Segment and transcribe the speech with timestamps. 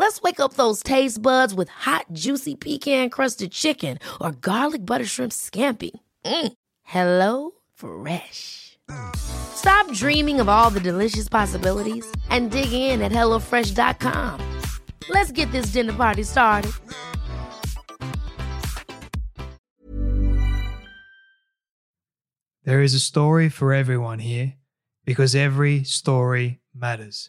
[0.00, 5.04] Let's wake up those taste buds with hot, juicy pecan crusted chicken or garlic butter
[5.04, 5.90] shrimp scampi.
[6.24, 6.52] Mm.
[6.84, 8.78] Hello Fresh.
[9.14, 14.40] Stop dreaming of all the delicious possibilities and dig in at HelloFresh.com.
[15.10, 16.72] Let's get this dinner party started.
[22.64, 24.54] There is a story for everyone here
[25.04, 27.28] because every story matters.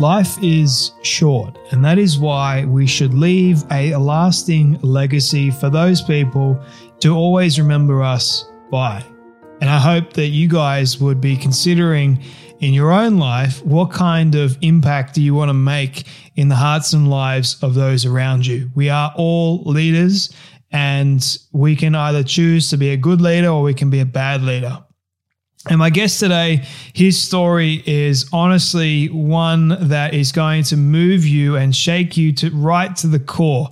[0.00, 6.00] Life is short, and that is why we should leave a lasting legacy for those
[6.00, 6.58] people
[7.00, 9.04] to always remember us by.
[9.60, 12.24] And I hope that you guys would be considering
[12.60, 16.56] in your own life what kind of impact do you want to make in the
[16.56, 18.70] hearts and lives of those around you.
[18.74, 20.34] We are all leaders,
[20.72, 24.06] and we can either choose to be a good leader or we can be a
[24.06, 24.78] bad leader.
[25.68, 31.56] And my guest today, his story is honestly one that is going to move you
[31.56, 33.68] and shake you to right to the core.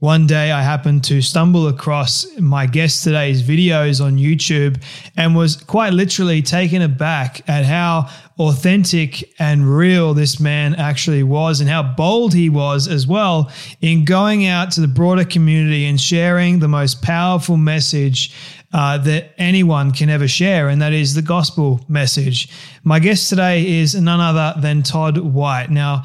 [0.00, 4.82] One day I happened to stumble across my guest today's videos on YouTube
[5.14, 8.08] and was quite literally taken aback at how
[8.38, 13.52] authentic and real this man actually was and how bold he was as well
[13.82, 18.34] in going out to the broader community and sharing the most powerful message
[18.72, 22.48] uh, that anyone can ever share, and that is the gospel message.
[22.84, 25.70] My guest today is none other than Todd White.
[25.70, 26.04] Now,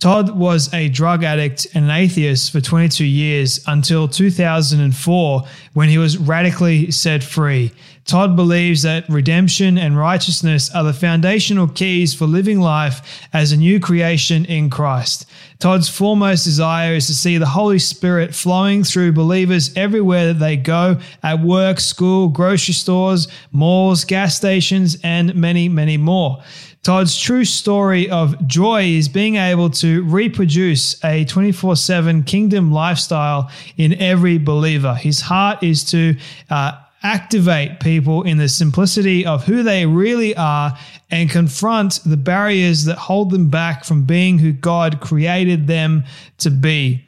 [0.00, 5.42] Todd was a drug addict and an atheist for 22 years until 2004
[5.74, 7.72] when he was radically set free.
[8.08, 13.02] Todd believes that redemption and righteousness are the foundational keys for living life
[13.34, 15.26] as a new creation in Christ.
[15.58, 20.56] Todd's foremost desire is to see the Holy Spirit flowing through believers everywhere that they
[20.56, 26.42] go at work, school, grocery stores, malls, gas stations, and many, many more.
[26.82, 33.50] Todd's true story of joy is being able to reproduce a 24 7 kingdom lifestyle
[33.76, 34.94] in every believer.
[34.94, 36.16] His heart is to
[36.48, 40.76] uh, activate people in the simplicity of who they really are
[41.10, 46.04] and confront the barriers that hold them back from being who God created them
[46.38, 47.04] to be.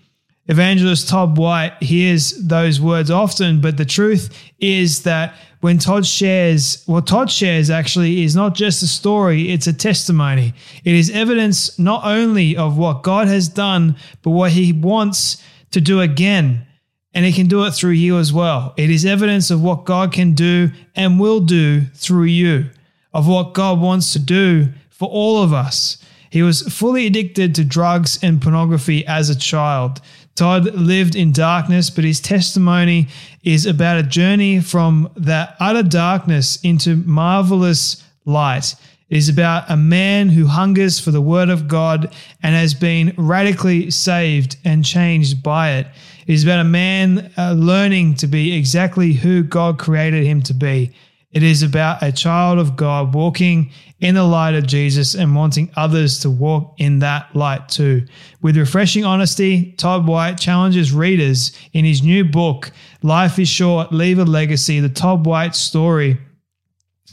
[0.46, 6.82] Evangelist Todd White hears those words often, but the truth is that when Todd shares,
[6.86, 10.54] what Todd shares actually is not just a story, it's a testimony.
[10.84, 15.80] It is evidence not only of what God has done, but what he wants to
[15.80, 16.66] do again.
[17.12, 18.72] And he can do it through you as well.
[18.76, 22.71] It is evidence of what God can do and will do through you,
[23.12, 25.99] of what God wants to do for all of us.
[26.31, 30.00] He was fully addicted to drugs and pornography as a child.
[30.37, 33.09] Todd lived in darkness, but his testimony
[33.43, 38.76] is about a journey from that utter darkness into marvelous light.
[39.09, 43.12] It is about a man who hungers for the word of God and has been
[43.16, 45.88] radically saved and changed by it.
[46.30, 50.54] It is about a man uh, learning to be exactly who God created him to
[50.54, 50.93] be.
[51.32, 55.72] It is about a child of God walking in the light of Jesus and wanting
[55.75, 58.06] others to walk in that light too.
[58.43, 62.70] With refreshing honesty, Todd White challenges readers in his new book,
[63.02, 66.16] Life is Short, Leave a Legacy, the Todd White story,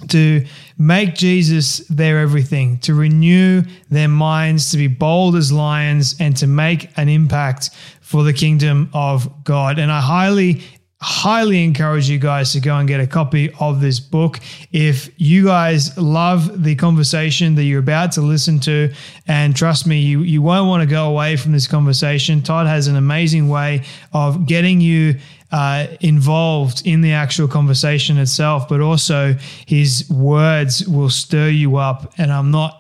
[0.10, 0.46] to
[0.78, 6.46] make Jesus their everything, to renew their minds, to be bold as lions, and to
[6.46, 7.72] make an impact
[8.08, 9.80] for the kingdom of God.
[9.80, 10.62] And I highly
[11.00, 14.40] highly encourage you guys to go and get a copy of this book.
[14.72, 18.92] If you guys love the conversation that you're about to listen to,
[19.28, 22.42] and trust me, you, you won't want to go away from this conversation.
[22.42, 25.20] Todd has an amazing way of getting you
[25.52, 29.36] uh, involved in the actual conversation itself, but also
[29.68, 32.14] his words will stir you up.
[32.18, 32.77] And I'm not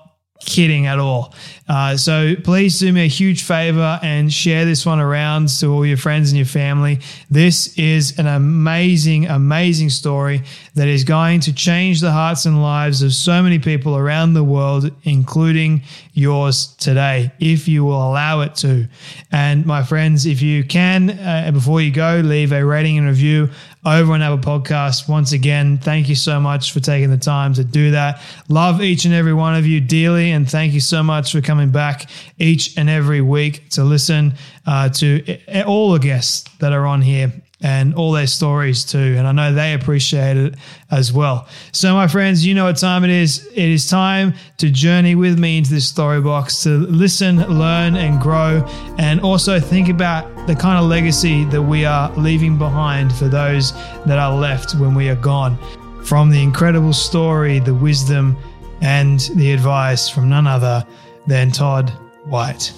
[0.47, 1.35] kidding at all.
[1.67, 5.85] Uh, so please do me a huge favor and share this one around to all
[5.85, 6.99] your friends and your family.
[7.29, 10.43] This is an amazing, amazing story
[10.75, 14.43] that is going to change the hearts and lives of so many people around the
[14.43, 15.83] world, including
[16.13, 18.87] yours today, if you will allow it to.
[19.31, 23.49] And my friends, if you can, uh, before you go, leave a rating and review
[23.95, 25.07] over on Apple Podcast.
[25.07, 28.21] Once again, thank you so much for taking the time to do that.
[28.49, 31.69] Love each and every one of you dearly, and thank you so much for coming
[31.69, 34.33] back each and every week to listen
[34.65, 37.31] uh, to all the guests that are on here
[37.61, 39.15] and all their stories too.
[39.17, 40.55] And I know they appreciate it
[40.91, 41.47] as well.
[41.71, 43.45] So, my friends, you know what time it is.
[43.47, 48.21] It is time to journey with me into this story box to listen, learn, and
[48.21, 48.65] grow,
[48.97, 53.73] and also think about the kind of legacy that we are leaving behind for those
[54.05, 55.57] that are left when we are gone.
[56.03, 58.37] From the incredible story, the wisdom,
[58.81, 60.85] and the advice from none other
[61.25, 61.89] than Todd
[62.25, 62.71] White.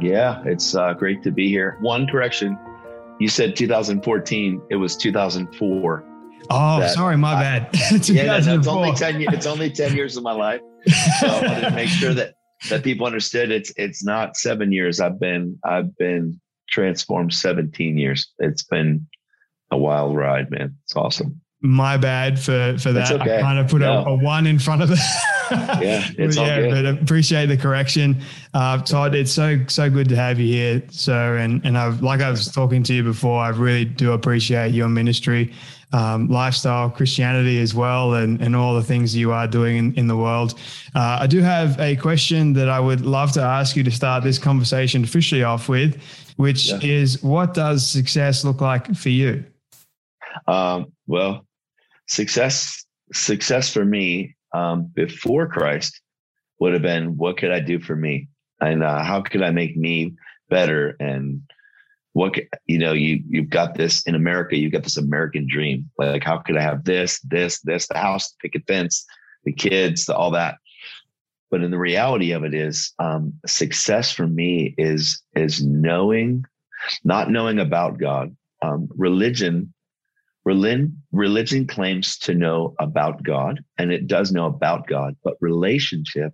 [0.00, 1.76] Yeah, it's uh, great to be here.
[1.80, 2.58] One correction
[3.22, 4.62] you said 2014.
[4.68, 6.04] It was 2004.
[6.50, 7.68] Oh, that, sorry, my I, bad.
[8.08, 10.60] yeah, no, it's only 10 It's only 10 years of my life.
[11.20, 12.34] So I wanted to make sure that
[12.68, 14.98] that people understood it's it's not seven years.
[14.98, 18.32] I've been I've been transformed 17 years.
[18.40, 19.06] It's been
[19.70, 20.76] a wild ride, man.
[20.82, 21.40] It's awesome.
[21.60, 23.12] My bad for for that.
[23.12, 23.38] Okay.
[23.38, 24.04] I kind of put no.
[24.04, 24.98] a, a, one in front of it.
[25.52, 26.96] yeah, it's yeah, all good.
[26.96, 28.20] but appreciate the correction,
[28.54, 29.14] uh, Todd.
[29.14, 31.38] It's so so good to have you here, sir.
[31.38, 33.40] And and I've like I was talking to you before.
[33.40, 35.52] I really do appreciate your ministry,
[35.92, 40.06] um, lifestyle, Christianity as well, and and all the things you are doing in, in
[40.08, 40.58] the world.
[40.94, 44.24] Uh, I do have a question that I would love to ask you to start
[44.24, 46.00] this conversation officially off with,
[46.36, 46.78] which yeah.
[46.82, 49.44] is, what does success look like for you?
[50.46, 51.46] Um, well,
[52.06, 56.00] success success for me um, before Christ
[56.58, 58.28] would have been what could I do for me?
[58.60, 60.14] And uh, how could I make me
[60.48, 60.96] better?
[61.00, 61.42] And
[62.12, 65.90] what you know you you've got this in America you've got this American dream.
[65.98, 69.04] Like how could I have this this this the house the picket fence
[69.44, 70.56] the kids the, all that?
[71.50, 76.44] But in the reality of it is um, success for me is is knowing
[77.04, 78.36] not knowing about God.
[78.62, 79.72] Um, religion
[80.44, 86.32] Religion, claims to know about God, and it does know about God, but relationship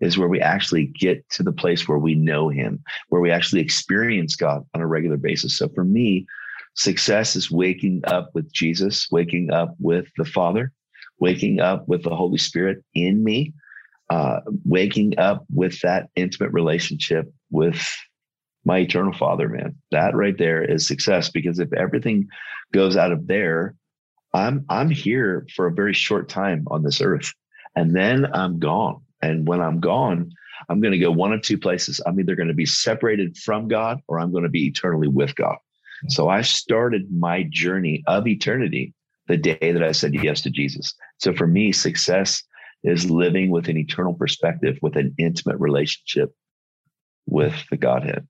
[0.00, 3.62] is where we actually get to the place where we know Him, where we actually
[3.62, 5.56] experience God on a regular basis.
[5.56, 6.26] So for me,
[6.74, 10.72] success is waking up with Jesus, waking up with the Father,
[11.18, 13.54] waking up with the Holy Spirit in me,
[14.10, 17.82] uh, waking up with that intimate relationship with
[18.66, 19.76] my eternal father, man.
[19.92, 22.28] That right there is success because if everything
[22.72, 23.76] goes out of there,
[24.34, 27.32] I'm I'm here for a very short time on this earth.
[27.76, 29.00] And then I'm gone.
[29.22, 30.32] And when I'm gone,
[30.68, 32.00] I'm going to go one of two places.
[32.06, 35.34] I'm either going to be separated from God or I'm going to be eternally with
[35.36, 35.56] God.
[36.08, 38.94] So I started my journey of eternity
[39.28, 40.94] the day that I said yes to Jesus.
[41.18, 42.42] So for me, success
[42.84, 46.34] is living with an eternal perspective, with an intimate relationship
[47.26, 48.26] with the Godhead.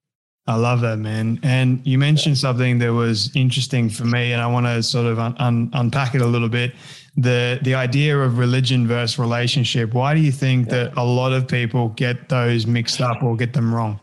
[0.49, 1.41] I love that, man.
[1.43, 5.19] And you mentioned something that was interesting for me, and I want to sort of
[5.19, 6.73] un- un- unpack it a little bit.
[7.17, 9.93] The the idea of religion versus relationship.
[9.93, 13.55] Why do you think that a lot of people get those mixed up or get
[13.55, 13.99] them wrong?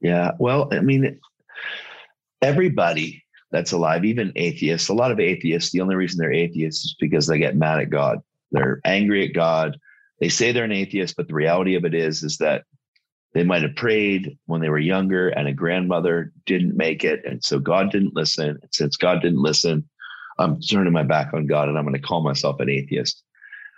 [0.00, 1.18] Yeah, well, I mean,
[2.40, 6.96] everybody that's alive, even atheists, a lot of atheists, the only reason they're atheists is
[7.00, 8.20] because they get mad at God.
[8.52, 9.76] They're angry at God.
[10.20, 12.64] They say they're an atheist, but the reality of it is, is that
[13.34, 17.24] they might have prayed when they were younger and a grandmother didn't make it.
[17.24, 18.48] And so God didn't listen.
[18.48, 19.88] And since God didn't listen,
[20.38, 23.22] I'm turning my back on God and I'm going to call myself an atheist.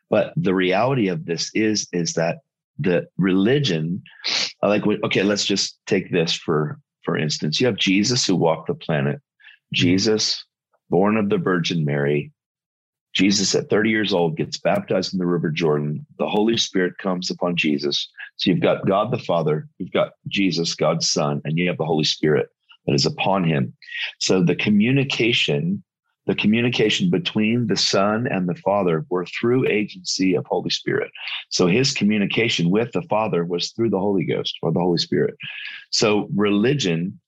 [0.08, 2.38] But the reality of this is, is that
[2.78, 4.02] the religion,
[4.62, 7.60] like, okay, let's just take this for, for instance.
[7.60, 9.74] You have Jesus who walked the planet, mm-hmm.
[9.74, 10.44] Jesus
[10.90, 12.32] born of the Virgin Mary,
[13.12, 16.06] Jesus, at 30 years old, gets baptized in the River Jordan.
[16.18, 18.08] The Holy Spirit comes upon Jesus.
[18.36, 21.84] So you've got God the Father, you've got Jesus, God's Son, and you have the
[21.84, 22.48] Holy Spirit
[22.86, 23.74] that is upon him.
[24.18, 25.82] So the communication,
[26.26, 31.10] the communication between the Son and the Father were through agency of Holy Spirit.
[31.48, 35.34] So his communication with the Father was through the Holy Ghost or the Holy Spirit.
[35.90, 37.20] So religion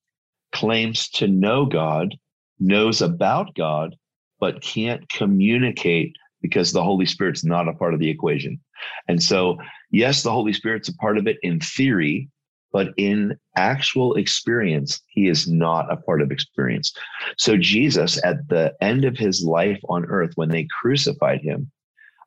[0.53, 2.15] claims to know God,
[2.61, 3.97] knows about God,
[4.43, 8.59] but can't communicate because the Holy Spirit's not a part of the equation.
[9.07, 9.57] And so,
[9.93, 12.29] yes, the Holy Spirit's a part of it in theory,
[12.73, 16.93] but in actual experience, he is not a part of experience.
[17.39, 21.71] So, Jesus, at the end of his life on earth, when they crucified him,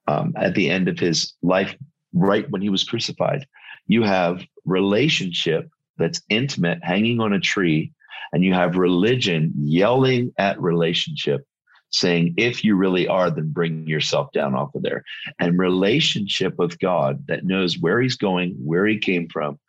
[0.08, 1.76] um, at the end of his life,
[2.14, 3.46] right when he was crucified,
[3.88, 5.68] you have relationship
[5.98, 7.92] that's intimate hanging on a tree,
[8.32, 11.46] and you have religion yelling at relationship
[11.92, 15.04] saying, if you really are, then bring yourself down off of there.
[15.40, 19.60] And relationship with God that knows where he's going, where he came from,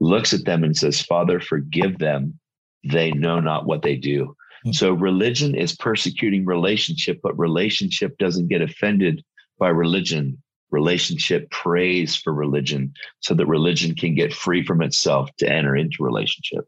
[0.00, 2.38] looks at them and says, Father, forgive them.
[2.84, 4.36] They know not what they do.
[4.64, 4.72] Mm-hmm.
[4.72, 9.24] So religion is persecuting relationship, but relationship doesn't get offended
[9.58, 10.40] by religion.
[10.70, 15.96] Relationship prays for religion so that religion can get free from itself to enter into
[16.00, 16.66] relationship.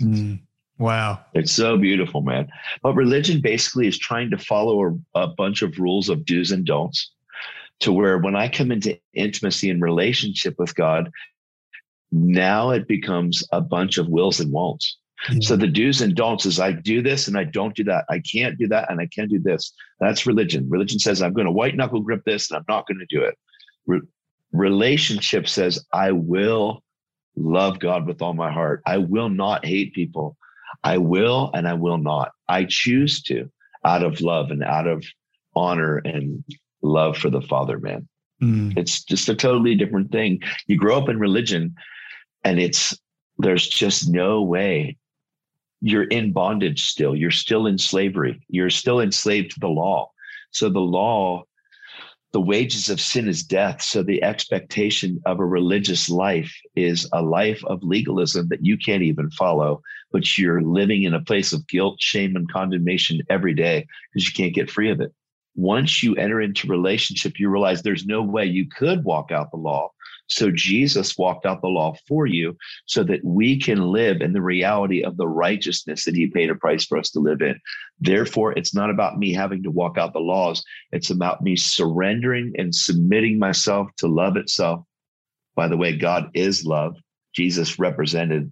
[0.00, 0.40] Mm.
[0.82, 1.20] Wow.
[1.32, 2.48] It's so beautiful, man.
[2.82, 6.64] But religion basically is trying to follow a, a, bunch of rules of do's and
[6.64, 7.12] don'ts
[7.80, 11.08] to where when I come into intimacy and relationship with God,
[12.10, 14.96] now it becomes a bunch of wills and won'ts.
[15.28, 15.42] Mm-hmm.
[15.42, 18.04] So the do's and don'ts is I do this and I don't do that.
[18.10, 19.72] I can't do that and I can do this.
[20.00, 20.68] That's religion.
[20.68, 23.22] Religion says I'm going to white knuckle grip this and I'm not going to do
[23.22, 23.38] it.
[23.86, 24.00] Re-
[24.50, 26.82] relationship says I will
[27.36, 28.82] love God with all my heart.
[28.84, 30.36] I will not hate people.
[30.84, 32.32] I will and I will not.
[32.48, 33.50] I choose to
[33.84, 35.04] out of love and out of
[35.54, 36.44] honor and
[36.82, 38.08] love for the Father, man.
[38.42, 38.76] Mm.
[38.76, 40.40] It's just a totally different thing.
[40.66, 41.74] You grow up in religion
[42.44, 42.96] and it's
[43.38, 44.96] there's just no way
[45.80, 50.10] you're in bondage still you're still in slavery you're still enslaved to the law
[50.50, 51.42] so the law
[52.32, 53.82] the wages of sin is death.
[53.82, 59.02] So the expectation of a religious life is a life of legalism that you can't
[59.02, 63.86] even follow but you're living in a place of guilt shame and condemnation every day
[64.12, 65.12] because you can't get free of it.
[65.54, 69.56] Once you enter into relationship you realize there's no way you could walk out the
[69.56, 69.90] law
[70.32, 74.40] so Jesus walked out the law for you so that we can live in the
[74.40, 77.60] reality of the righteousness that he paid a price for us to live in.
[78.00, 80.64] Therefore, it's not about me having to walk out the laws.
[80.90, 84.84] It's about me surrendering and submitting myself to love itself.
[85.54, 86.96] By the way, God is love.
[87.34, 88.50] Jesus represented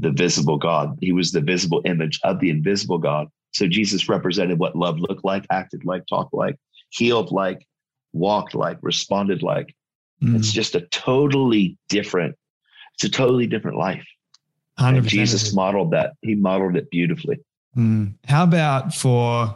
[0.00, 0.98] the visible God.
[1.00, 3.28] He was the visible image of the invisible God.
[3.52, 6.56] So Jesus represented what love looked like, acted like, talked like,
[6.90, 7.66] healed like,
[8.12, 9.74] walked like, responded like.
[10.22, 10.36] Mm.
[10.36, 12.36] It's just a totally different,
[12.94, 14.06] it's a totally different life.
[14.78, 16.14] And Jesus modeled that.
[16.22, 17.38] He modeled it beautifully.
[17.76, 18.14] Mm.
[18.26, 19.54] How about for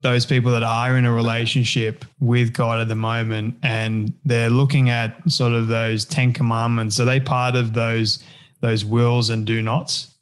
[0.00, 4.90] those people that are in a relationship with God at the moment and they're looking
[4.90, 6.98] at sort of those 10 commandments?
[6.98, 8.22] Are they part of those
[8.60, 10.14] those wills and do nots?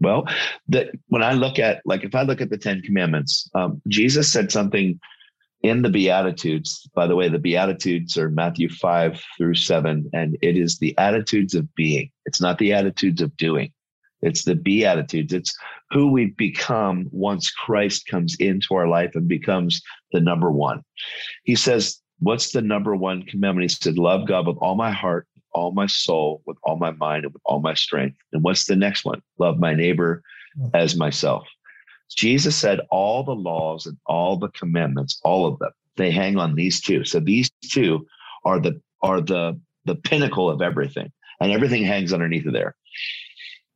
[0.00, 0.26] Well,
[0.68, 4.32] that when I look at like if I look at the Ten Commandments, um, Jesus
[4.32, 4.98] said something
[5.62, 10.56] in the Beatitudes, by the way, the Beatitudes are Matthew 5 through 7, and it
[10.56, 12.10] is the attitudes of being.
[12.24, 13.72] It's not the attitudes of doing.
[14.22, 15.32] It's the Beatitudes.
[15.32, 15.56] It's
[15.90, 20.82] who we become once Christ comes into our life and becomes the number one.
[21.44, 23.70] He says, What's the number one commandment?
[23.70, 27.24] He said, Love God with all my heart, all my soul, with all my mind,
[27.24, 28.18] and with all my strength.
[28.32, 29.22] And what's the next one?
[29.38, 30.22] Love my neighbor
[30.74, 31.46] as myself.
[32.14, 36.54] Jesus said all the laws and all the commandments, all of them, they hang on
[36.54, 37.04] these two.
[37.04, 38.06] So these two
[38.44, 42.74] are the are the the pinnacle of everything, and everything hangs underneath of there.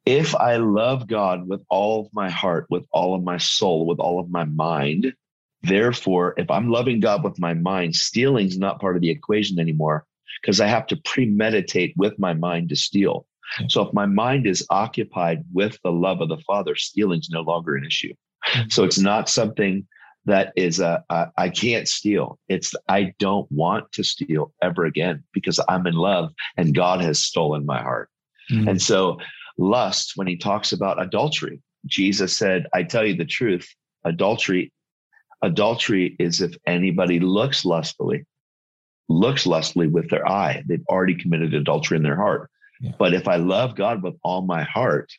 [0.04, 3.98] If I love God with all of my heart, with all of my soul, with
[3.98, 5.14] all of my mind,
[5.62, 10.06] therefore, if I'm loving God with my mind, stealing's not part of the equation anymore
[10.42, 13.26] because I have to premeditate with my mind to steal.
[13.68, 17.76] So if my mind is occupied with the love of the Father, stealing's no longer
[17.76, 18.12] an issue.
[18.52, 18.68] Mm-hmm.
[18.70, 19.86] So it's not something
[20.26, 22.38] that is a, a I can't steal.
[22.48, 27.22] It's I don't want to steal ever again because I'm in love and God has
[27.22, 28.10] stolen my heart.
[28.50, 28.68] Mm-hmm.
[28.68, 29.18] And so
[29.58, 33.68] lust, when he talks about adultery, Jesus said, I tell you the truth,
[34.04, 34.72] adultery,
[35.42, 38.24] adultery is if anybody looks lustfully,
[39.08, 42.50] looks lustfully with their eye, they've already committed adultery in their heart.
[42.80, 42.92] Yeah.
[42.98, 45.12] But if I love God with all my heart,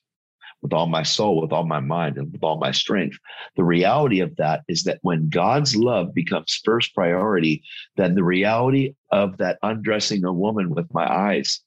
[0.65, 3.19] with all my soul, with all my mind, and with all my strength.
[3.55, 7.61] The reality of that is that when God's love becomes first priority,
[7.97, 11.61] then the reality of that undressing a woman with my eyes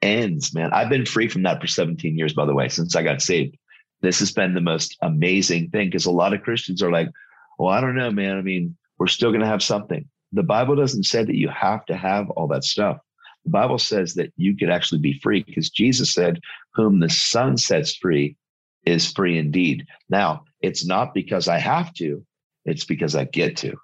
[0.00, 0.72] ends, man.
[0.72, 3.58] I've been free from that for 17 years, by the way, since I got saved.
[4.00, 7.10] This has been the most amazing thing because a lot of Christians are like,
[7.58, 8.38] well, I don't know, man.
[8.38, 10.08] I mean, we're still going to have something.
[10.32, 12.96] The Bible doesn't say that you have to have all that stuff.
[13.44, 16.40] The Bible says that you could actually be free because Jesus said,
[16.74, 18.36] Whom the Son sets free
[18.84, 19.86] is free indeed.
[20.08, 22.24] Now, it's not because I have to,
[22.64, 23.76] it's because I get to.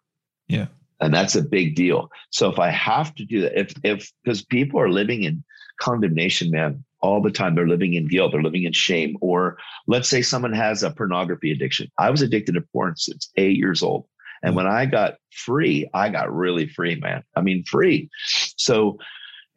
[0.49, 0.67] Yeah.
[1.01, 2.11] And that's a big deal.
[2.31, 5.45] So if I have to do that, if, if, because people are living in
[5.81, 7.55] condemnation, man, all the time.
[7.55, 9.17] They're living in guilt, they're living in shame.
[9.21, 11.91] Or let's say someone has a pornography addiction.
[11.99, 14.07] I was addicted to porn since eight years old.
[14.43, 14.57] And mm.
[14.57, 17.23] when I got free, I got really free, man.
[17.37, 18.09] I mean, free.
[18.57, 18.99] So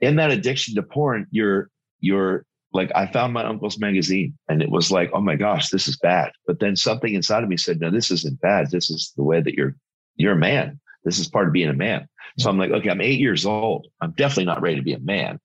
[0.02, 4.70] in that addiction to porn, you're you're like I found my uncle's magazine and it
[4.70, 6.32] was like, oh my gosh, this is bad.
[6.48, 8.72] But then something inside of me said, no, this isn't bad.
[8.72, 9.76] This is the way that you're
[10.16, 10.80] you're a man.
[11.04, 12.08] This is part of being a man.
[12.38, 13.88] So I'm like, okay, I'm eight years old.
[14.02, 15.40] I'm definitely not ready to be a man.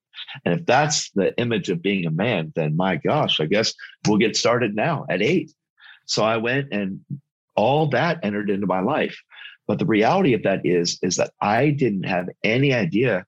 [0.45, 3.75] And if that's the image of being a man, then my gosh, I guess
[4.07, 5.53] we'll get started now at eight.
[6.07, 7.01] So I went and
[7.57, 9.19] all that entered into my life.
[9.67, 13.25] But the reality of that is, is that I didn't have any idea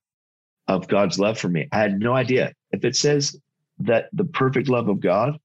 [0.68, 1.66] of God's love for me.
[1.72, 2.52] I had no idea.
[2.70, 3.36] If it says
[3.80, 5.38] that the perfect love of God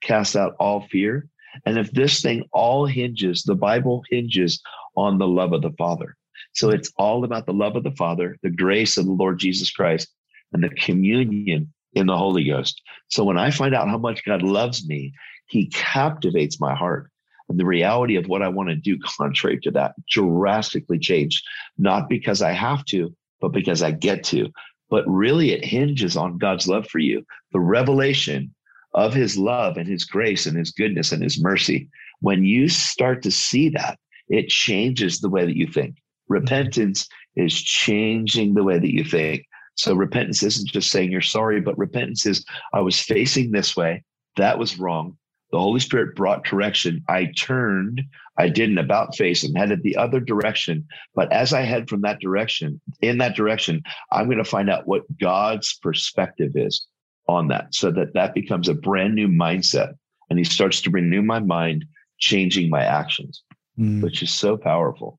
[0.00, 1.28] casts out all fear,
[1.66, 4.62] and if this thing all hinges, the Bible hinges
[4.96, 6.16] on the love of the Father.
[6.54, 9.70] So it's all about the love of the Father, the grace of the Lord Jesus
[9.70, 10.08] Christ,
[10.52, 12.80] and the communion in the Holy Ghost.
[13.08, 15.12] So when I find out how much God loves me,
[15.46, 17.10] he captivates my heart.
[17.48, 21.44] And the reality of what I want to do, contrary to that, drastically changed,
[21.78, 24.50] not because I have to, but because I get to.
[24.90, 28.54] But really, it hinges on God's love for you, the revelation
[28.94, 31.88] of his love and his grace and his goodness and his mercy.
[32.20, 35.96] When you start to see that, it changes the way that you think.
[36.28, 39.44] Repentance is changing the way that you think.
[39.76, 44.02] So repentance isn't just saying you're sorry, but repentance is I was facing this way.
[44.36, 45.16] That was wrong.
[45.50, 47.02] The Holy Spirit brought correction.
[47.08, 48.02] I turned,
[48.36, 50.86] I did an about face and headed the other direction.
[51.14, 54.86] But as I head from that direction, in that direction, I'm going to find out
[54.86, 56.86] what God's perspective is
[57.28, 59.94] on that so that that becomes a brand new mindset.
[60.28, 61.86] And He starts to renew my mind,
[62.18, 63.42] changing my actions,
[63.78, 64.02] mm.
[64.02, 65.18] which is so powerful.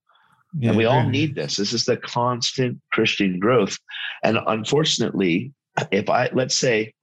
[0.58, 1.56] Yeah, and we all need this.
[1.58, 3.78] This is the constant Christian growth.
[4.24, 5.54] And unfortunately,
[5.92, 6.94] if I, let's say,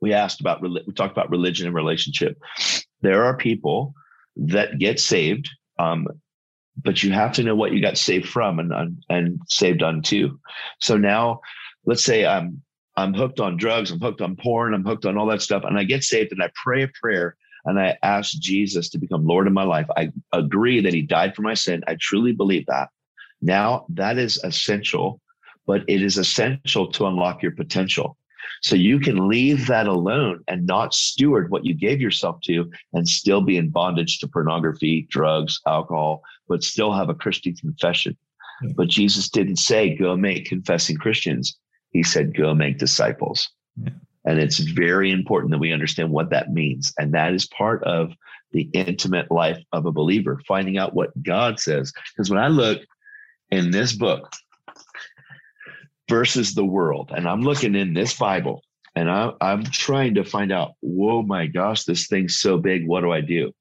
[0.00, 2.38] we asked about, we talked about religion and relationship.
[3.00, 3.94] There are people
[4.36, 6.06] that get saved, um,
[6.82, 10.38] but you have to know what you got saved from and, and saved unto.
[10.80, 11.40] So now,
[11.84, 12.62] let's say I'm,
[12.96, 15.78] I'm hooked on drugs, I'm hooked on porn, I'm hooked on all that stuff, and
[15.78, 19.46] I get saved and I pray a prayer and I ask Jesus to become Lord
[19.46, 19.86] of my life.
[19.96, 21.82] I agree that he died for my sin.
[21.86, 22.88] I truly believe that.
[23.40, 25.20] Now that is essential,
[25.66, 28.16] but it is essential to unlock your potential.
[28.62, 33.08] So you can leave that alone and not steward what you gave yourself to and
[33.08, 38.16] still be in bondage to pornography, drugs, alcohol, but still have a Christian confession.
[38.62, 38.72] Yeah.
[38.76, 41.56] But Jesus didn't say, go make confessing Christians.
[41.90, 43.48] He said, go make disciples.
[43.76, 43.90] Yeah.
[44.24, 46.92] And it's very important that we understand what that means.
[46.98, 48.12] And that is part of
[48.52, 51.92] the intimate life of a believer, finding out what God says.
[52.12, 52.80] Because when I look
[53.50, 54.30] in this book
[56.08, 58.62] versus the world, and I'm looking in this Bible
[58.94, 62.86] and I, I'm trying to find out, whoa, my gosh, this thing's so big.
[62.86, 63.52] What do I do?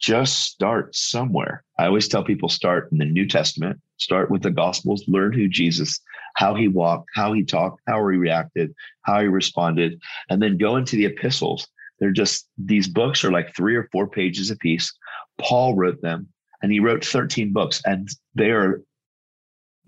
[0.00, 1.62] Just start somewhere.
[1.78, 5.46] I always tell people start in the New Testament, start with the Gospels, learn who
[5.46, 6.00] Jesus
[6.34, 10.76] how he walked, how he talked, how he reacted, how he responded, and then go
[10.76, 11.66] into the epistles.
[11.98, 14.92] They're just these books are like three or four pages a piece.
[15.38, 16.28] Paul wrote them,
[16.62, 18.82] and he wrote 13 books, and they are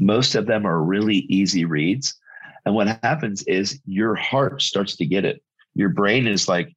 [0.06, 2.14] most of them are really easy reads.
[2.64, 5.42] And what happens is your heart starts to get it.
[5.74, 6.74] Your brain is like,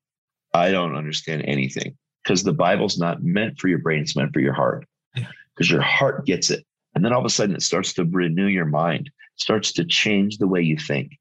[0.54, 4.40] I don't understand anything because the Bible's not meant for your brain, it's meant for
[4.40, 6.66] your heart because your heart gets it.
[6.94, 10.38] And then all of a sudden it starts to renew your mind starts to change
[10.38, 11.12] the way you think.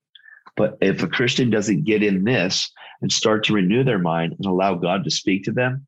[0.57, 2.71] But if a Christian doesn't get in this
[3.03, 5.87] and start to renew their mind and allow God to speak to them,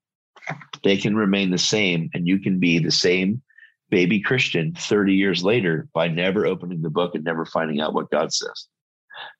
[0.82, 3.42] they can remain the same and you can be the same
[3.90, 8.10] baby Christian 30 years later by never opening the book and never finding out what
[8.10, 8.68] God says.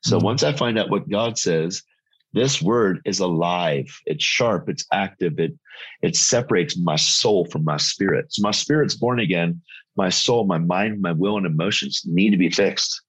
[0.04, 0.24] So mm-hmm.
[0.24, 1.82] once I find out what God says,
[2.32, 5.52] this word is alive, it's sharp, it's active, it
[6.02, 8.32] it separates my soul from my spirit.
[8.32, 9.60] So my spirit's born again,
[9.96, 13.02] my soul, my mind, my will, and emotions need to be fixed.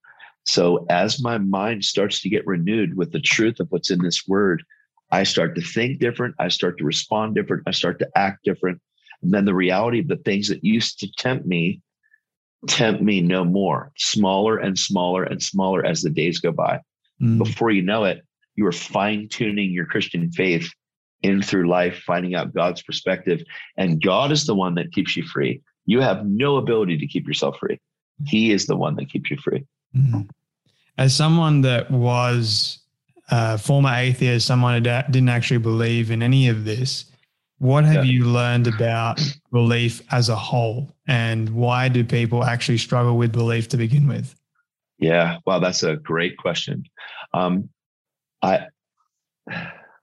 [0.46, 4.28] So as my mind starts to get renewed with the truth of what's in this
[4.28, 4.64] word,
[5.12, 6.36] I start to think different.
[6.40, 7.64] I start to respond different.
[7.68, 8.82] I start to act different.
[9.22, 11.82] And then the reality of the things that used to tempt me
[12.68, 16.82] tempt me no more, smaller and smaller and smaller as the days go by.
[17.22, 17.38] Mm.
[17.38, 18.24] Before you know it,
[18.56, 20.70] you are fine tuning your Christian faith
[21.22, 23.42] in through life, finding out God's perspective.
[23.78, 25.62] And God is the one that keeps you free.
[25.86, 27.80] You have no ability to keep yourself free.
[28.26, 29.66] He is the one that keeps you free.
[29.96, 30.22] Mm-hmm.
[30.98, 32.80] As someone that was
[33.30, 37.06] a former atheist, someone that didn't actually believe in any of this,
[37.60, 38.12] what have yeah.
[38.12, 39.20] you learned about
[39.52, 40.92] belief as a whole?
[41.08, 44.36] And why do people actually struggle with belief to begin with?
[45.00, 46.84] Yeah, well, that's a great question.
[47.34, 47.70] Um,
[48.42, 48.68] I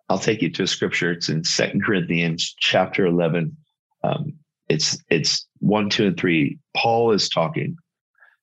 [0.09, 1.13] I'll take you to a scripture.
[1.13, 3.57] It's in Second Corinthians chapter 11.
[4.03, 4.35] Um,
[4.69, 6.59] it's it's one, two, and three.
[6.77, 7.77] Paul is talking,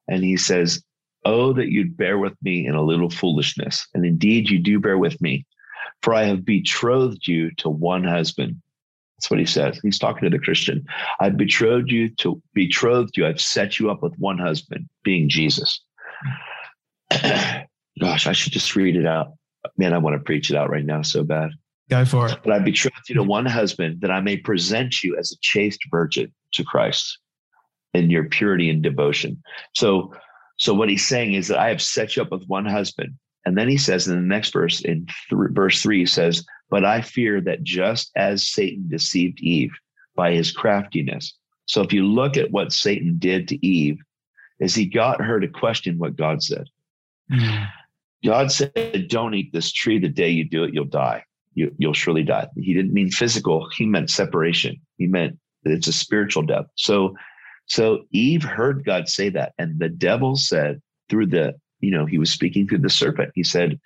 [0.08, 0.84] and he says,
[1.26, 4.98] "Oh, that you'd bear with me in a little foolishness, and indeed you do bear
[4.98, 5.46] with me,
[6.02, 8.62] for I have betrothed you to one husband."
[9.22, 9.80] That's what he says.
[9.84, 10.84] He's talking to the Christian.
[11.20, 13.28] I've betrothed you to betrothed you.
[13.28, 15.80] I've set you up with one husband, being Jesus.
[18.02, 19.34] Gosh, I should just read it out.
[19.78, 21.52] Man, I want to preach it out right now so bad.
[21.88, 22.40] Go for it.
[22.44, 25.82] But I betrothed you to one husband that I may present you as a chaste
[25.92, 27.20] virgin to Christ
[27.94, 29.40] in your purity and devotion.
[29.76, 30.16] So,
[30.58, 33.14] so what he's saying is that I have set you up with one husband.
[33.46, 36.86] And then he says in the next verse, in th- verse three, he says, but
[36.86, 39.72] I fear that just as Satan deceived Eve
[40.16, 41.38] by his craftiness.
[41.66, 44.00] So if you look at what Satan did to Eve,
[44.60, 46.66] is he got her to question what God said.
[47.32, 47.68] Mm.
[48.24, 50.00] God said, Don't eat this tree.
[50.00, 51.24] The day you do it, you'll die.
[51.54, 52.48] You, will surely die.
[52.56, 54.80] He didn't mean physical, he meant separation.
[54.98, 56.66] He meant it's a spiritual death.
[56.76, 57.16] So
[57.66, 59.54] so Eve heard God say that.
[59.58, 63.32] And the devil said through the, you know, he was speaking through the serpent.
[63.36, 63.80] He said,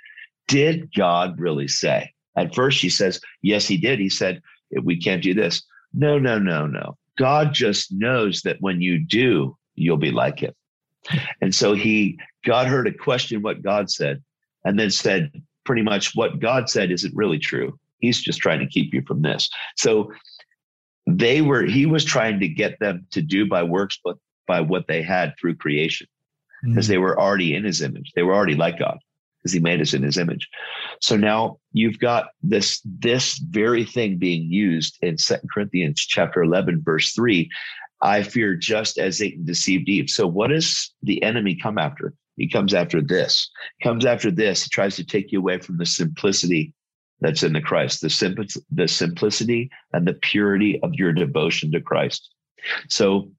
[0.47, 2.11] Did God really say?
[2.35, 3.99] At first, she says, Yes, he did.
[3.99, 4.41] He said,
[4.83, 5.63] We can't do this.
[5.93, 6.97] No, no, no, no.
[7.17, 10.53] God just knows that when you do, you'll be like him.
[11.41, 14.21] And so he got her to question what God said
[14.65, 15.31] and then said,
[15.63, 17.79] pretty much what God said isn't really true.
[17.99, 19.49] He's just trying to keep you from this.
[19.77, 20.11] So
[21.07, 24.17] they were, he was trying to get them to do by works, but
[24.47, 26.07] by what they had through creation
[26.63, 26.89] because mm.
[26.89, 28.11] they were already in his image.
[28.15, 28.97] They were already like God
[29.51, 30.47] he made us in his image.
[31.01, 36.81] So now you've got this this very thing being used in Second Corinthians chapter 11
[36.83, 37.49] verse 3.
[38.01, 40.09] I fear just as Satan deceived Eve.
[40.09, 42.13] So what does the enemy come after?
[42.37, 43.49] He comes after this.
[43.77, 44.63] He comes after this.
[44.63, 46.73] He tries to take you away from the simplicity
[47.21, 51.79] that's in the Christ, the, simple, the simplicity and the purity of your devotion to
[51.79, 52.29] Christ.
[52.89, 53.31] So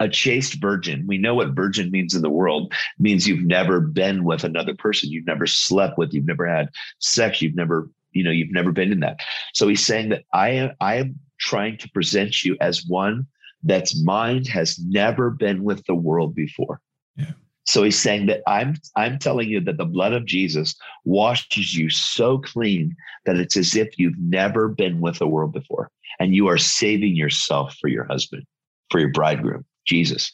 [0.00, 1.06] a chaste virgin.
[1.06, 2.72] We know what virgin means in the world.
[2.72, 5.10] It means you've never been with another person.
[5.10, 7.40] You've never slept with, you've never had sex.
[7.42, 9.20] You've never, you know, you've never been in that.
[9.52, 13.26] So he's saying that I am, I am trying to present you as one
[13.62, 16.80] that's mind has never been with the world before.
[17.16, 17.32] Yeah.
[17.66, 21.90] So he's saying that I'm I'm telling you that the blood of Jesus washes you
[21.90, 26.48] so clean that it's as if you've never been with the world before and you
[26.48, 28.44] are saving yourself for your husband,
[28.90, 29.64] for your bridegroom.
[29.90, 30.32] Jesus.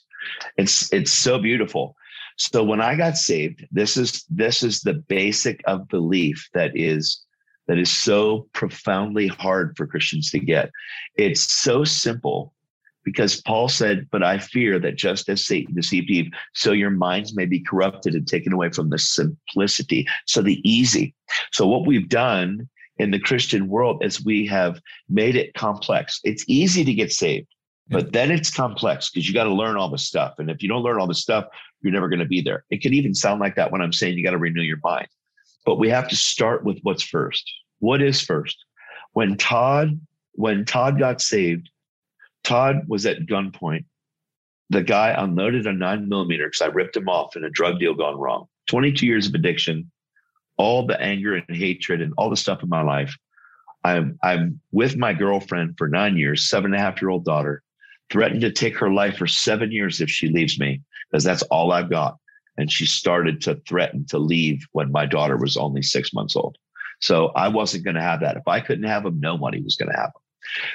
[0.57, 1.97] It's it's so beautiful.
[2.37, 7.25] So when I got saved, this is this is the basic of belief that is
[7.67, 10.71] that is so profoundly hard for Christians to get.
[11.17, 12.53] It's so simple
[13.05, 17.35] because Paul said, But I fear that just as Satan deceived Eve, so your minds
[17.35, 20.07] may be corrupted and taken away from the simplicity.
[20.27, 21.15] So the easy.
[21.53, 26.21] So what we've done in the Christian world is we have made it complex.
[26.25, 27.49] It's easy to get saved.
[27.89, 30.35] But then it's complex because you got to learn all the stuff.
[30.39, 31.47] And if you don't learn all the stuff,
[31.83, 32.65] you're never going to be there.
[32.71, 35.07] It could even sound like that when I'm saying you got to renew your mind.
[35.65, 37.49] But we have to start with what's first.
[37.79, 38.57] What is first?
[39.13, 40.01] When Todd,
[40.33, 41.71] when Todd got saved,
[42.43, 43.85] Todd was at gunpoint.
[44.71, 47.95] The guy unloaded a nine millimeter because I ripped him off in a drug deal
[47.95, 48.47] gone wrong.
[48.67, 49.91] 22 years of addiction,
[50.57, 53.17] all the anger and hatred and all the stuff in my life.
[53.85, 57.63] I'm I'm with my girlfriend for nine years, seven and a half year old daughter
[58.11, 61.73] threatened to take her life for seven years if she leaves me, because that's all
[61.73, 62.17] I've got.
[62.57, 66.57] And she started to threaten to leave when my daughter was only six months old.
[67.01, 68.37] So I wasn't going to have that.
[68.37, 70.23] If I couldn't have him, nobody was going to have him.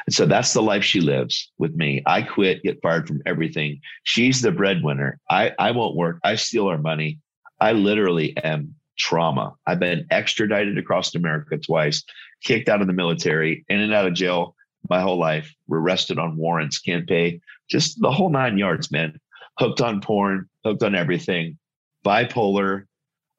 [0.06, 2.04] And so that's the life she lives with me.
[2.06, 3.80] I quit, get fired from everything.
[4.04, 5.20] She's the breadwinner.
[5.30, 6.20] I, I won't work.
[6.24, 7.20] I steal her money.
[7.60, 9.56] I literally am trauma.
[9.66, 12.04] I've been extradited across America twice,
[12.44, 14.56] kicked out of the military, in and out of jail
[14.90, 15.54] my whole life.
[15.68, 19.20] We're arrested on warrants, can't pay, just the whole nine yards, man.
[19.60, 21.58] Hooked on porn, hooked on everything,
[22.06, 22.86] bipolar.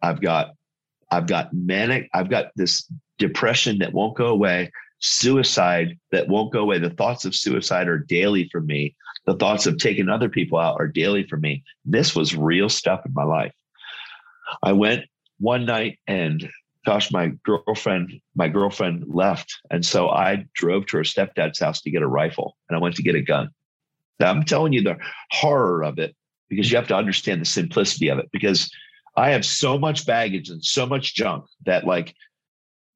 [0.00, 0.52] I've got,
[1.10, 2.08] I've got manic.
[2.14, 6.78] I've got this depression that won't go away, suicide that won't go away.
[6.78, 8.94] The thoughts of suicide are daily for me.
[9.26, 11.62] The thoughts of taking other people out are daily for me.
[11.84, 13.52] This was real stuff in my life.
[14.62, 15.04] I went
[15.38, 16.48] one night and
[16.84, 19.60] gosh, my girlfriend, my girlfriend left.
[19.70, 22.96] And so I drove to her stepdad's house to get a rifle and I went
[22.96, 23.50] to get a gun.
[24.18, 24.98] Now, I'm telling you the
[25.30, 26.14] horror of it
[26.48, 28.70] because you have to understand the simplicity of it because
[29.16, 32.14] I have so much baggage and so much junk that like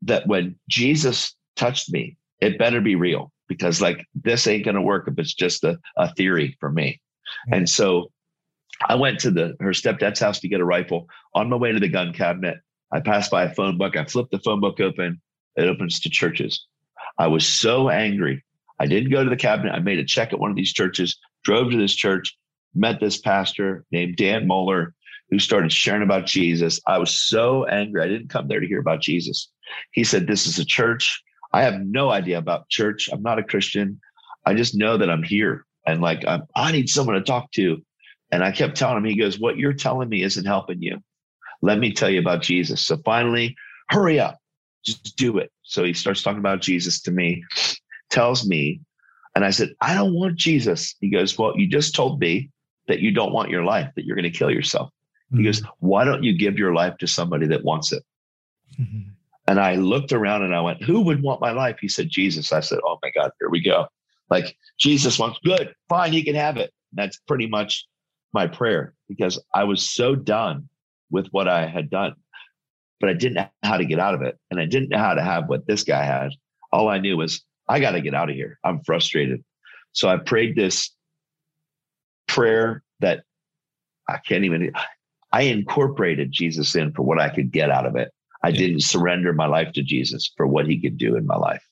[0.03, 5.09] that when Jesus touched me, it better be real because like this ain't gonna work
[5.09, 7.01] if it's just a, a theory for me.
[7.49, 7.55] Mm-hmm.
[7.55, 8.11] And so
[8.87, 11.09] I went to the her stepdad's house to get a rifle.
[11.35, 12.59] On my way to the gun cabinet,
[12.93, 13.97] I passed by a phone book.
[13.97, 15.21] I flipped the phone book open
[15.57, 16.67] it opens to churches.
[17.19, 18.45] I was so angry.
[18.79, 19.73] I didn't go to the cabinet.
[19.73, 22.37] I made a check at one of these churches, drove to this church,
[22.75, 24.95] met this pastor named Dan Moeller,
[25.31, 26.79] who started sharing about Jesus.
[26.87, 28.03] I was so angry.
[28.03, 29.51] I didn't come there to hear about Jesus.
[29.93, 31.23] He said, This is a church.
[31.53, 33.09] I have no idea about church.
[33.11, 33.99] I'm not a Christian.
[34.45, 37.83] I just know that I'm here and like I'm, I need someone to talk to.
[38.31, 40.99] And I kept telling him, he goes, What you're telling me isn't helping you.
[41.63, 42.85] Let me tell you about Jesus.
[42.85, 43.57] So finally,
[43.89, 44.39] hurry up,
[44.85, 45.51] just do it.
[45.63, 47.45] So he starts talking about Jesus to me,
[48.11, 48.81] tells me,
[49.35, 50.95] and I said, I don't want Jesus.
[51.01, 52.51] He goes, Well, you just told me
[52.89, 54.89] that you don't want your life, that you're going to kill yourself.
[55.27, 55.39] Mm-hmm.
[55.39, 58.03] He goes, Why don't you give your life to somebody that wants it?
[58.81, 59.11] Mm-hmm.
[59.49, 61.77] And I looked around and I went, Who would want my life?
[61.81, 62.53] He said, Jesus.
[62.53, 63.87] I said, Oh my God, here we go.
[64.31, 66.73] Like Jesus wants, good, fine, he can have it.
[66.93, 67.87] That's pretty much
[68.33, 70.69] my prayer because I was so done
[71.11, 72.15] with what I had done,
[73.01, 74.39] but I didn't know how to get out of it.
[74.51, 76.31] And I didn't know how to have what this guy had.
[76.73, 78.59] All I knew was, I got to get out of here.
[78.65, 79.45] I'm frustrated.
[79.93, 80.91] So I prayed this
[82.29, 83.23] prayer that
[84.09, 84.73] I can't even,
[85.33, 88.11] I incorporated Jesus in for what I could get out of it.
[88.43, 88.59] I yeah.
[88.59, 91.65] didn't surrender my life to Jesus for what he could do in my life.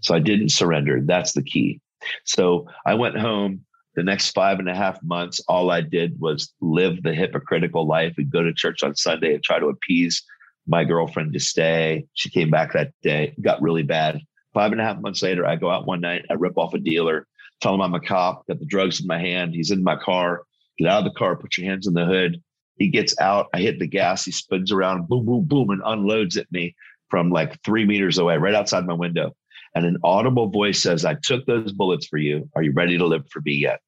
[0.00, 1.00] So I didn't surrender.
[1.02, 1.80] That's the key.
[2.24, 5.40] So I went home the next five and a half months.
[5.48, 9.42] All I did was live the hypocritical life and go to church on Sunday and
[9.42, 10.22] try to appease
[10.66, 12.06] my girlfriend to stay.
[12.14, 14.20] She came back that day, got really bad.
[14.54, 16.78] Five and a half months later, I go out one night, I rip off a
[16.78, 17.26] dealer,
[17.60, 19.54] tell him I'm a cop, got the drugs in my hand.
[19.54, 20.42] He's in my car.
[20.78, 22.42] Get out of the car, put your hands in the hood.
[22.76, 23.48] He gets out.
[23.54, 24.24] I hit the gas.
[24.24, 26.74] He spins around, boom, boom, boom, and unloads at me
[27.08, 29.34] from like three meters away, right outside my window.
[29.74, 32.48] And an audible voice says, I took those bullets for you.
[32.54, 33.80] Are you ready to live for me yet?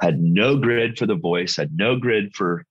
[0.00, 2.64] Had no grid for the voice, had no grid for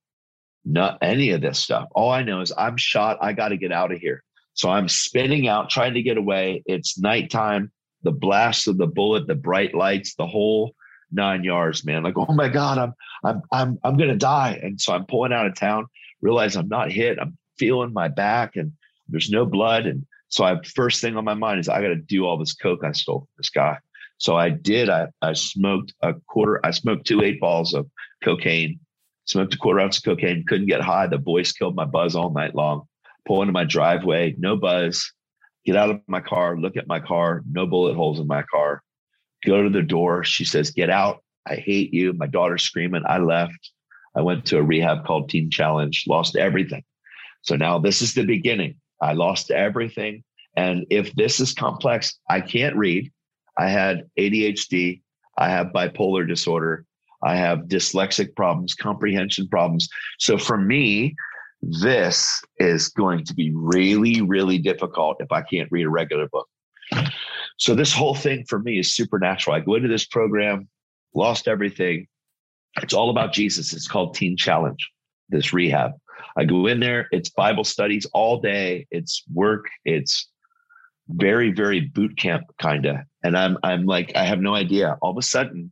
[0.65, 1.87] not any of this stuff.
[1.91, 3.17] All I know is I'm shot.
[3.21, 4.23] I got to get out of here.
[4.53, 6.63] So I'm spinning out, trying to get away.
[6.65, 7.71] It's nighttime,
[8.03, 10.75] the blast of the bullet, the bright lights, the whole
[11.11, 12.03] nine yards, man.
[12.03, 14.59] Like, oh my God, I'm I'm I'm I'm gonna die.
[14.61, 15.87] And so I'm pulling out of town,
[16.21, 17.19] realize I'm not hit.
[17.19, 18.73] I'm feeling my back and
[19.07, 19.85] there's no blood.
[19.85, 22.55] And so I first thing on my mind is I got to do all this
[22.55, 23.77] coke I stole from this guy.
[24.17, 24.89] So I did.
[24.89, 26.59] I, I smoked a quarter.
[26.65, 27.85] I smoked two eight balls of
[28.23, 28.79] cocaine.
[29.25, 30.43] Smoked a quarter ounce of cocaine.
[30.47, 31.05] Couldn't get high.
[31.05, 32.87] The voice killed my buzz all night long.
[33.27, 34.33] Pull into my driveway.
[34.39, 35.11] No buzz.
[35.67, 36.57] Get out of my car.
[36.57, 37.43] Look at my car.
[37.47, 38.81] No bullet holes in my car.
[39.45, 40.23] Go to the door.
[40.23, 41.23] She says, "Get out.
[41.45, 43.03] I hate you." My daughter's screaming.
[43.05, 43.69] I left.
[44.15, 46.05] I went to a rehab called Teen Challenge.
[46.07, 46.83] Lost everything.
[47.43, 48.77] So now this is the beginning.
[49.03, 50.23] I lost everything.
[50.55, 53.11] And if this is complex, I can't read.
[53.57, 55.01] I had ADHD.
[55.37, 56.85] I have bipolar disorder.
[57.23, 59.87] I have dyslexic problems, comprehension problems.
[60.19, 61.15] So for me,
[61.61, 66.47] this is going to be really, really difficult if I can't read a regular book.
[67.57, 69.55] So this whole thing for me is supernatural.
[69.55, 70.67] I go into this program,
[71.15, 72.07] lost everything.
[72.81, 73.73] It's all about Jesus.
[73.73, 74.89] It's called Teen Challenge,
[75.29, 75.91] this rehab.
[76.37, 80.29] I go in there, it's Bible studies all day, it's work, it's
[81.09, 82.97] very, very boot camp kind of.
[83.23, 84.97] And I'm I'm like, I have no idea.
[85.01, 85.71] All of a sudden,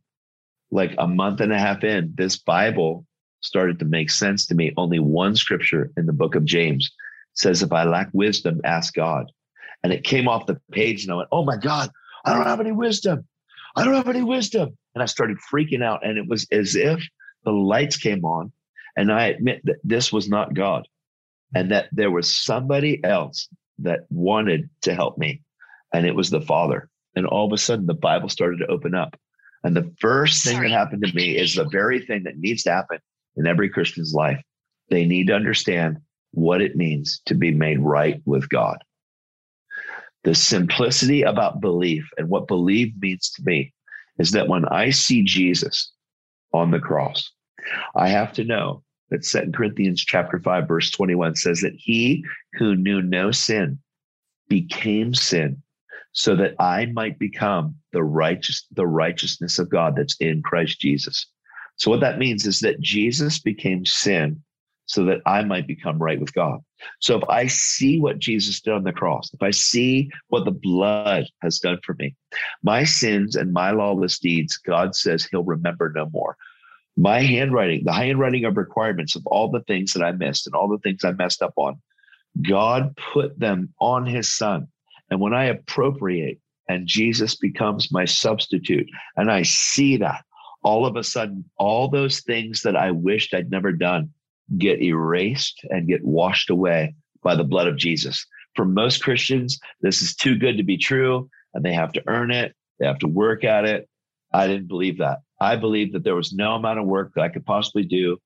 [0.70, 3.06] like a month and a half in, this Bible
[3.40, 4.72] started to make sense to me.
[4.76, 6.90] Only one scripture in the book of James
[7.34, 9.30] says, if I lack wisdom, ask God.
[9.82, 11.90] And it came off the page, and I went, Oh my God,
[12.24, 13.26] I don't have any wisdom.
[13.74, 14.76] I don't have any wisdom.
[14.94, 16.06] And I started freaking out.
[16.06, 17.02] And it was as if
[17.44, 18.52] the lights came on
[18.96, 20.86] and I admit that this was not God
[21.54, 25.42] and that there was somebody else that wanted to help me.
[25.92, 26.88] And it was the Father.
[27.14, 29.18] And all of a sudden, the Bible started to open up.
[29.64, 30.68] And the first thing Sorry.
[30.68, 32.98] that happened to me is the very thing that needs to happen
[33.36, 34.40] in every Christian's life.
[34.88, 35.98] They need to understand
[36.32, 38.78] what it means to be made right with God.
[40.24, 43.72] The simplicity about belief and what believe means to me
[44.18, 45.92] is that when I see Jesus
[46.52, 47.30] on the cross,
[47.94, 52.74] I have to know that Second Corinthians chapter 5, verse 21 says that he who
[52.74, 53.78] knew no sin
[54.48, 55.62] became sin
[56.12, 61.26] so that I might become the righteous, the righteousness of God that's in Christ Jesus.
[61.76, 64.42] So what that means is that Jesus became sin
[64.86, 66.60] so that I might become right with God.
[67.00, 70.50] So if I see what Jesus did on the cross, if I see what the
[70.50, 72.14] blood has done for me,
[72.62, 76.36] my sins and my lawless deeds, God says he'll remember no more
[76.96, 80.68] my handwriting, the handwriting of requirements of all the things that I missed and all
[80.68, 81.80] the things I messed up on,
[82.42, 84.68] God put them on his son.
[85.10, 90.24] And when I appropriate and Jesus becomes my substitute, and I see that,
[90.62, 94.10] all of a sudden, all those things that I wished I'd never done
[94.58, 98.24] get erased and get washed away by the blood of Jesus.
[98.54, 102.30] For most Christians, this is too good to be true and they have to earn
[102.30, 103.88] it, they have to work at it.
[104.32, 105.18] I didn't believe that.
[105.42, 108.16] I believe that there was no amount of work that I could possibly do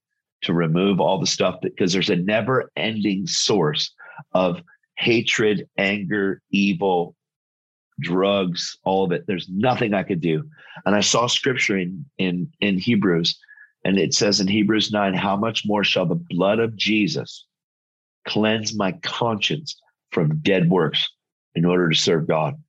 [0.42, 3.94] to remove all the stuff because there's a never ending source
[4.32, 4.60] of
[4.98, 7.16] hatred, anger, evil,
[8.00, 9.24] drugs, all of it.
[9.26, 10.44] There's nothing I could do.
[10.84, 13.38] And I saw scripture in in in Hebrews,
[13.82, 17.46] and it says in Hebrews 9, how much more shall the blood of Jesus
[18.26, 21.08] cleanse my conscience from dead works
[21.54, 22.62] in order to serve God?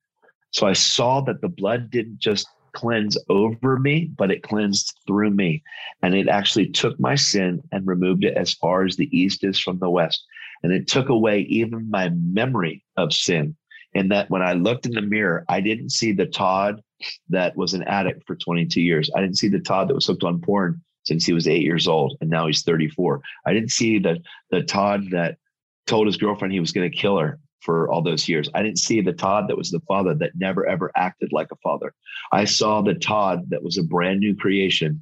[0.52, 5.32] So I saw that the blood didn't just cleanse over me, but it cleansed through
[5.32, 5.64] me.
[6.04, 9.60] And it actually took my sin and removed it as far as the east is
[9.60, 10.24] from the west.
[10.62, 13.56] And it took away even my memory of sin.
[13.94, 16.82] In that when I looked in the mirror, I didn't see the Todd
[17.30, 19.10] that was an addict for 22 years.
[19.16, 21.88] I didn't see the Todd that was hooked on porn since he was eight years
[21.88, 23.22] old and now he's 34.
[23.46, 24.20] I didn't see the
[24.52, 25.38] the Todd that
[25.88, 28.50] told his girlfriend he was going to kill her for all those years.
[28.54, 31.58] I didn't see the Todd that was the father that never ever acted like a
[31.58, 31.94] father.
[32.32, 35.02] I saw the Todd that was a brand new creation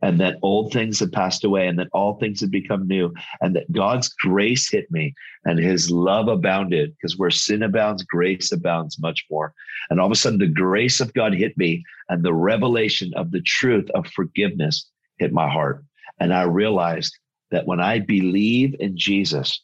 [0.00, 3.54] and that old things had passed away and that all things had become new and
[3.56, 5.12] that God's grace hit me
[5.44, 9.52] and his love abounded because where sin abounds, grace abounds much more.
[9.90, 13.32] And all of a sudden, the grace of God hit me and the revelation of
[13.32, 15.84] the truth of forgiveness hit my heart.
[16.20, 17.16] And I realized
[17.50, 19.60] that when I believe in Jesus,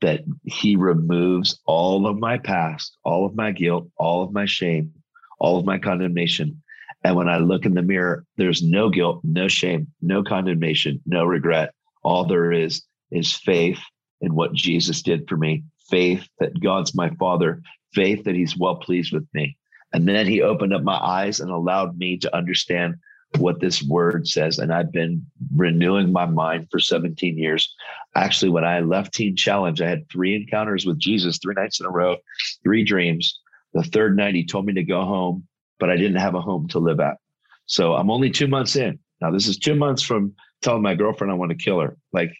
[0.00, 4.92] that he removes all of my past, all of my guilt, all of my shame,
[5.38, 6.62] all of my condemnation.
[7.04, 11.24] And when I look in the mirror, there's no guilt, no shame, no condemnation, no
[11.24, 11.72] regret.
[12.02, 13.80] All there is is faith
[14.20, 17.62] in what Jesus did for me, faith that God's my father,
[17.94, 19.56] faith that he's well pleased with me.
[19.92, 22.96] And then he opened up my eyes and allowed me to understand
[23.36, 24.58] what this word says.
[24.58, 27.74] And I've been renewing my mind for 17 years.
[28.16, 31.86] Actually, when I left Teen Challenge, I had three encounters with Jesus, three nights in
[31.86, 32.16] a row,
[32.62, 33.38] three dreams.
[33.74, 35.46] The third night, he told me to go home,
[35.78, 37.18] but I didn't have a home to live at.
[37.66, 38.98] So I'm only two months in.
[39.20, 41.96] Now, this is two months from telling my girlfriend I want to kill her.
[42.12, 42.32] Like,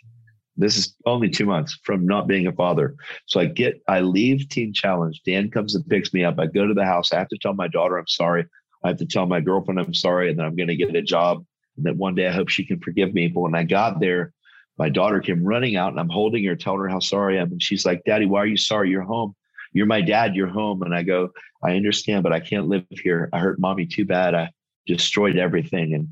[0.57, 2.97] this is only two months from not being a father.
[3.27, 5.21] So I get, I leave Teen Challenge.
[5.25, 6.39] Dan comes and picks me up.
[6.39, 7.13] I go to the house.
[7.13, 8.47] I have to tell my daughter I'm sorry.
[8.85, 11.03] I have to tell my girlfriend I'm sorry and that I'm going to get a
[11.03, 11.45] job
[11.77, 13.29] and that one day I hope she can forgive me.
[13.29, 14.33] But when I got there,
[14.79, 17.53] my daughter came running out and I'm holding her, telling her how sorry I am.
[17.53, 18.91] And she's like, Daddy, why are you sorry?
[18.91, 19.35] You're home.
[19.73, 20.37] You're my dad.
[20.37, 20.83] You're home.
[20.83, 21.31] And I go,
[21.63, 23.29] I understand, but I can't live here.
[23.33, 24.35] I hurt mommy too bad.
[24.35, 24.51] I
[24.87, 25.95] destroyed everything.
[25.95, 26.09] And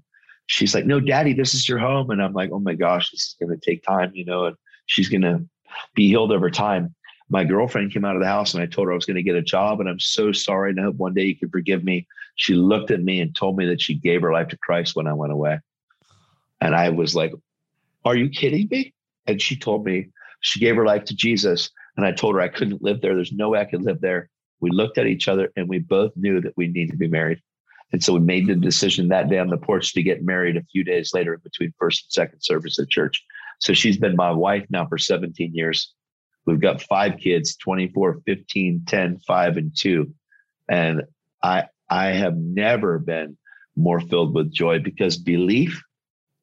[0.46, 2.10] she's like, No, daddy, this is your home.
[2.10, 4.56] And I'm like, Oh my gosh, this is going to take time, you know, and
[4.86, 5.44] she's going to
[5.94, 6.94] be healed over time
[7.28, 9.22] my girlfriend came out of the house and I told her I was going to
[9.22, 11.82] get a job and I'm so sorry and I hope one day you can forgive
[11.82, 12.06] me.
[12.36, 15.06] She looked at me and told me that she gave her life to Christ when
[15.06, 15.58] I went away.
[16.60, 17.32] And I was like,
[18.04, 18.94] Are you kidding me?
[19.26, 20.08] And she told me
[20.40, 21.70] she gave her life to Jesus.
[21.96, 23.14] And I told her I couldn't live there.
[23.14, 24.28] There's no way I could live there.
[24.60, 27.40] We looked at each other and we both knew that we needed to be married.
[27.92, 30.64] And so we made the decision that day on the porch to get married a
[30.64, 33.24] few days later between first and second service at church.
[33.60, 35.94] So she's been my wife now for 17 years.
[36.46, 40.14] We've got five kids 24, 15, 10, 5, and 2.
[40.68, 41.02] And
[41.42, 43.36] I, I have never been
[43.76, 45.82] more filled with joy because belief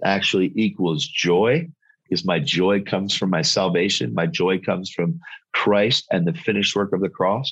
[0.03, 1.67] actually equals joy
[2.03, 4.13] because my joy comes from my salvation.
[4.13, 5.19] My joy comes from
[5.53, 7.51] Christ and the finished work of the cross.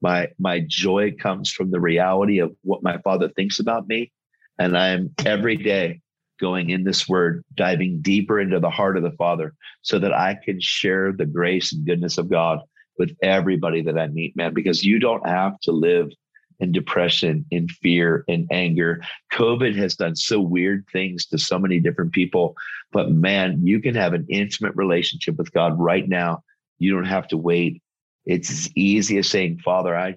[0.00, 4.10] My, my joy comes from the reality of what my father thinks about me.
[4.58, 6.00] And I'm every day
[6.40, 10.38] going in this word, diving deeper into the heart of the Father so that I
[10.42, 12.60] can share the grace and goodness of God
[12.98, 16.10] with everybody that I meet, man, because you don't have to live
[16.60, 19.02] in depression, in fear, and anger.
[19.32, 22.56] COVID has done so weird things to so many different people.
[22.92, 26.42] But man, you can have an intimate relationship with God right now.
[26.78, 27.82] You don't have to wait.
[28.26, 30.16] It's as easy as saying, Father, I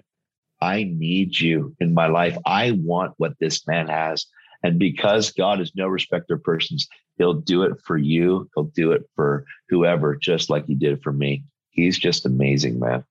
[0.60, 2.38] I need you in my life.
[2.46, 4.26] I want what this man has.
[4.62, 8.48] And because God is no respecter of persons, he'll do it for you.
[8.54, 11.44] He'll do it for whoever, just like he did for me.
[11.70, 13.04] He's just amazing, man.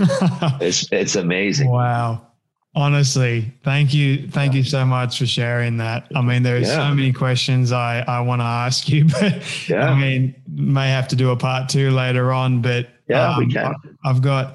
[0.60, 1.70] it's it's amazing.
[1.70, 2.26] Wow.
[2.74, 4.28] Honestly, thank you.
[4.28, 6.06] Thank you so much for sharing that.
[6.14, 6.88] I mean, there's yeah.
[6.88, 9.90] so many questions I, I want to ask you, but yeah.
[9.90, 13.52] I mean, may have to do a part two later on, but yeah, um, we
[13.52, 13.74] can.
[14.04, 14.54] I've got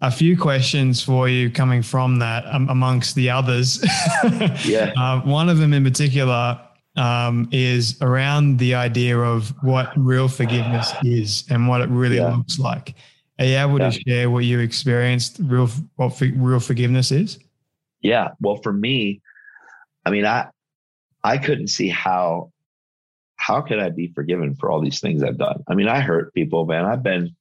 [0.00, 3.84] a few questions for you coming from that um, amongst the others.
[4.64, 4.92] yeah.
[4.96, 6.58] Uh, one of them in particular
[6.96, 12.34] um, is around the idea of what real forgiveness is and what it really yeah.
[12.34, 12.94] looks like.
[13.40, 13.90] Are you able yeah.
[13.90, 17.38] to share what you experienced, real what real forgiveness is?
[18.02, 18.28] Yeah.
[18.40, 19.22] Well, for me,
[20.04, 20.50] I mean, I
[21.24, 22.52] I couldn't see how
[23.36, 25.64] how could I be forgiven for all these things I've done.
[25.66, 26.84] I mean, I hurt people, man.
[26.84, 27.34] I've been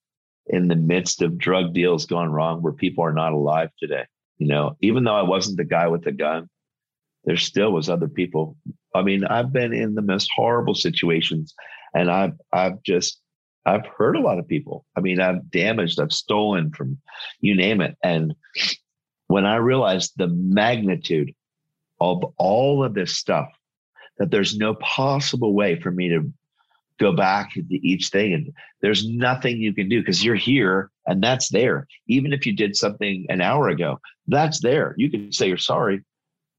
[0.47, 4.06] in the midst of drug deals gone wrong where people are not alive today.
[4.38, 6.50] You know, even though I wasn't the guy with the gun,
[7.26, 8.56] there still was other people.
[8.95, 11.54] I mean, I've been in the most horrible situations
[11.93, 13.20] and I've I've just
[13.70, 14.86] I've hurt a lot of people.
[14.97, 16.97] I mean, I've damaged, I've stolen from
[17.39, 17.95] you name it.
[18.03, 18.34] And
[19.28, 21.34] when I realized the magnitude
[22.01, 23.49] of all of this stuff,
[24.17, 26.32] that there's no possible way for me to
[26.99, 31.24] go back to each thing and there's nothing you can do because you're here and
[31.24, 33.97] that's there even if you did something an hour ago
[34.28, 36.03] that's there you can say you're sorry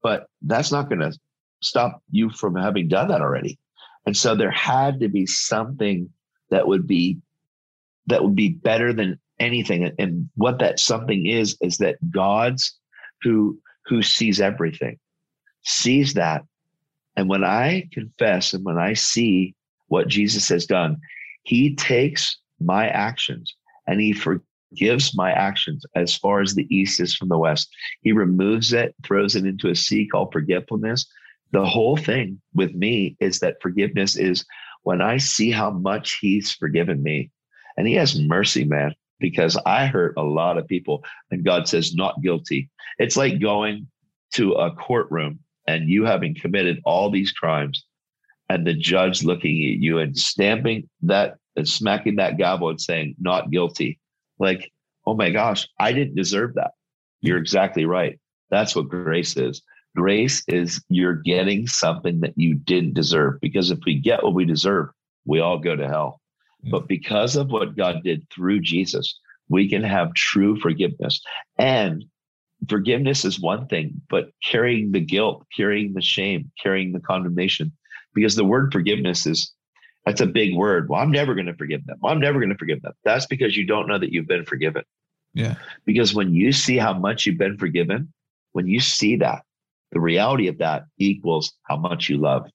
[0.01, 1.15] but that's not going to
[1.61, 3.59] stop you from having done that already
[4.07, 6.09] and so there had to be something
[6.51, 7.17] that would be
[8.07, 12.77] that would be better than anything and what that something is is that god's
[13.23, 14.99] who who sees everything
[15.63, 16.43] sees that
[17.15, 19.55] and when i confess and when i see
[19.91, 20.97] what Jesus has done.
[21.43, 23.53] He takes my actions
[23.87, 27.69] and he forgives my actions as far as the east is from the west.
[28.01, 31.05] He removes it, throws it into a sea called forgetfulness.
[31.51, 34.45] The whole thing with me is that forgiveness is
[34.83, 37.31] when I see how much he's forgiven me.
[37.77, 41.95] And he has mercy, man, because I hurt a lot of people and God says,
[41.95, 42.69] not guilty.
[42.97, 43.87] It's like going
[44.33, 47.85] to a courtroom and you having committed all these crimes
[48.49, 53.15] and the judge looking at you and stamping that and smacking that gavel and saying,
[53.19, 53.99] not guilty.
[54.39, 54.71] Like,
[55.05, 56.71] oh my gosh, I didn't deserve that.
[57.21, 58.19] You're exactly right.
[58.49, 59.61] That's what grace is.
[59.95, 63.39] Grace is you're getting something that you didn't deserve.
[63.41, 64.89] Because if we get what we deserve,
[65.25, 66.21] we all go to hell.
[66.65, 66.71] Mm.
[66.71, 69.19] But because of what God did through Jesus,
[69.49, 71.21] we can have true forgiveness.
[71.57, 72.05] And
[72.69, 77.71] forgiveness is one thing, but carrying the guilt, carrying the shame, carrying the condemnation,
[78.13, 79.51] because the word forgiveness is
[80.05, 80.89] that's a big word.
[80.89, 81.97] Well, I'm never going to forgive them.
[82.01, 82.93] Well, I'm never going to forgive them.
[83.03, 84.83] That's because you don't know that you've been forgiven.
[85.33, 85.55] Yeah.
[85.85, 88.11] Because when you see how much you've been forgiven,
[88.53, 89.43] when you see that,
[89.91, 92.47] the reality of that equals how much you love.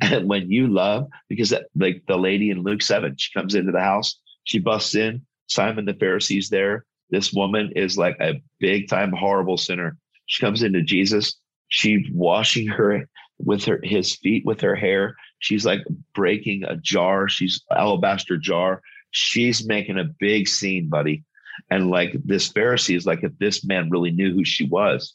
[0.00, 3.72] And when you love, because that, like the lady in Luke 7, she comes into
[3.72, 6.84] the house, she busts in, Simon the Pharisee's there.
[7.10, 9.96] This woman is like a big time horrible sinner.
[10.26, 11.36] She comes into Jesus.
[11.68, 13.08] She's washing her
[13.38, 15.16] with her his feet with her hair.
[15.40, 15.80] She's like
[16.14, 17.28] breaking a jar.
[17.28, 18.82] She's alabaster jar.
[19.10, 21.24] She's making a big scene, buddy.
[21.70, 25.14] And like this Pharisee is like, if this man really knew who she was,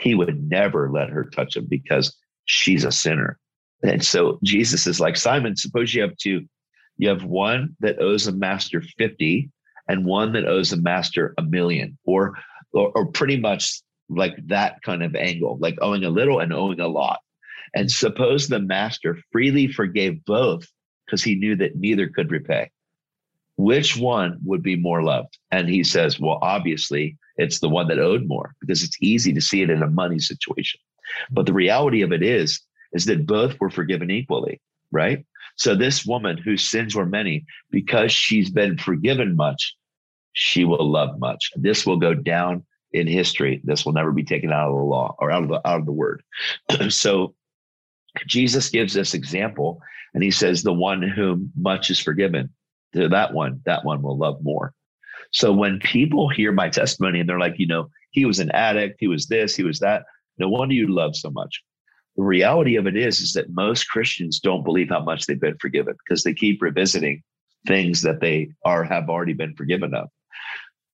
[0.00, 3.38] he would never let her touch him because she's a sinner.
[3.82, 6.46] And so Jesus is like, Simon, suppose you have two.
[6.96, 9.50] You have one that owes a master 50
[9.88, 12.34] and one that owes a master a million, or,
[12.72, 16.80] or, or pretty much like that kind of angle, like owing a little and owing
[16.80, 17.20] a lot.
[17.74, 20.66] And suppose the master freely forgave both
[21.06, 22.70] because he knew that neither could repay.
[23.56, 25.38] Which one would be more loved?
[25.50, 29.40] And he says, well, obviously, it's the one that owed more because it's easy to
[29.40, 30.80] see it in a money situation.
[31.30, 32.60] But the reality of it is,
[32.92, 34.60] is that both were forgiven equally,
[34.90, 35.24] right?
[35.56, 39.76] So this woman whose sins were many, because she's been forgiven much,
[40.32, 41.50] she will love much.
[41.56, 43.60] This will go down in history.
[43.64, 45.86] This will never be taken out of the law or out of the out of
[45.86, 46.22] the word.
[46.88, 47.34] so
[48.26, 49.80] Jesus gives this example
[50.14, 52.50] and he says, the one whom much is forgiven,
[52.94, 54.74] to that one, that one will love more.
[55.30, 58.96] So when people hear my testimony and they're like, you know, he was an addict,
[58.98, 60.04] he was this, he was that,
[60.38, 61.62] no wonder you love so much.
[62.16, 65.58] The reality of it is, is that most Christians don't believe how much they've been
[65.58, 67.22] forgiven because they keep revisiting
[67.66, 70.08] things that they are have already been forgiven of.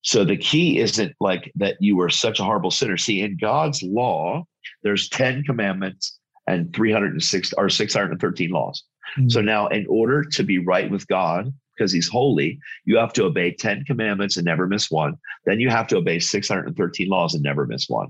[0.03, 2.97] So the key isn't like that you were such a horrible sinner.
[2.97, 4.43] See, in God's law,
[4.83, 6.17] there's 10 commandments
[6.47, 8.83] and 306 or 613 laws.
[9.17, 9.29] Mm-hmm.
[9.29, 13.25] So now in order to be right with God, because he's holy, you have to
[13.25, 15.15] obey 10 commandments and never miss one.
[15.45, 18.09] Then you have to obey 613 laws and never miss one.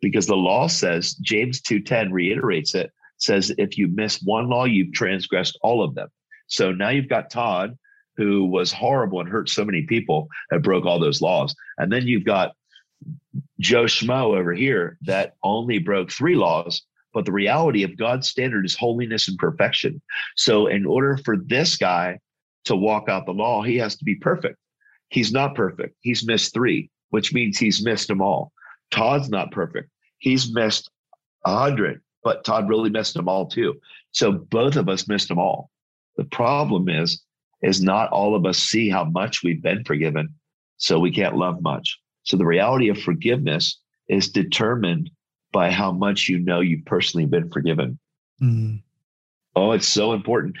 [0.00, 4.92] Because the law says, James 2:10 reiterates it, says if you miss one law, you've
[4.92, 6.08] transgressed all of them.
[6.48, 7.78] So now you've got Todd
[8.16, 11.54] who was horrible and hurt so many people that broke all those laws.
[11.78, 12.52] And then you've got
[13.58, 16.82] Joe Schmo over here that only broke three laws.
[17.14, 20.00] But the reality of God's standard is holiness and perfection.
[20.36, 22.18] So, in order for this guy
[22.64, 24.56] to walk out the law, he has to be perfect.
[25.08, 25.96] He's not perfect.
[26.00, 28.52] He's missed three, which means he's missed them all.
[28.90, 29.90] Todd's not perfect.
[30.18, 30.90] He's missed
[31.44, 33.74] a hundred, but Todd really missed them all too.
[34.12, 35.70] So both of us missed them all.
[36.16, 37.22] The problem is
[37.62, 40.34] is not all of us see how much we've been forgiven,
[40.76, 41.98] so we can't love much.
[42.24, 45.10] So the reality of forgiveness is determined
[45.52, 47.98] by how much you know you've personally been forgiven.
[48.40, 48.82] Mm.
[49.54, 50.56] Oh, it's so important.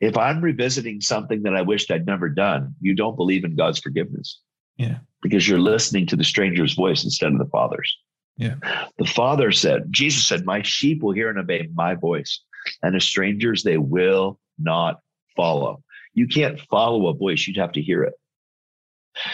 [0.00, 3.78] If I'm revisiting something that I wished I'd never done, you don't believe in God's
[3.78, 4.40] forgiveness.
[4.76, 4.98] Yeah.
[5.22, 7.96] Because you're listening to the stranger's voice instead of the Father's.
[8.36, 8.56] Yeah.
[8.98, 12.40] The Father said, Jesus said, My sheep will hear and obey my voice,
[12.82, 15.00] and the strangers they will not
[15.36, 15.82] follow.
[16.14, 18.14] You can't follow a voice, you'd have to hear it.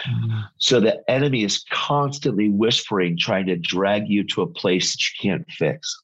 [0.06, 0.40] Mm-hmm.
[0.58, 5.30] So the enemy is constantly whispering, trying to drag you to a place that you
[5.30, 5.94] can't fix.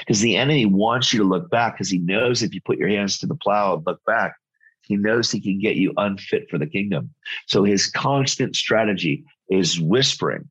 [0.00, 2.88] Because the enemy wants you to look back because he knows if you put your
[2.88, 4.34] hands to the plow and look back,
[4.82, 7.12] he knows he can get you unfit for the kingdom.
[7.46, 10.48] So his constant strategy is whispering.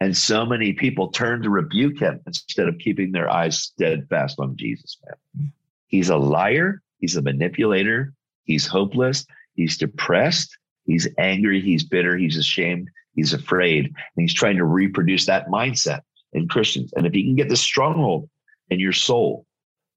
[0.00, 4.56] And so many people turn to rebuke him instead of keeping their eyes steadfast on
[4.56, 5.52] Jesus, man.
[5.86, 6.82] He's a liar.
[6.98, 8.12] He's a manipulator.
[8.44, 9.26] He's hopeless.
[9.54, 10.56] He's depressed.
[10.84, 11.60] He's angry.
[11.60, 12.16] He's bitter.
[12.16, 12.88] He's ashamed.
[13.14, 13.86] He's afraid.
[13.86, 16.00] And he's trying to reproduce that mindset
[16.32, 16.92] in Christians.
[16.96, 18.28] And if he can get this stronghold
[18.70, 19.46] in your soul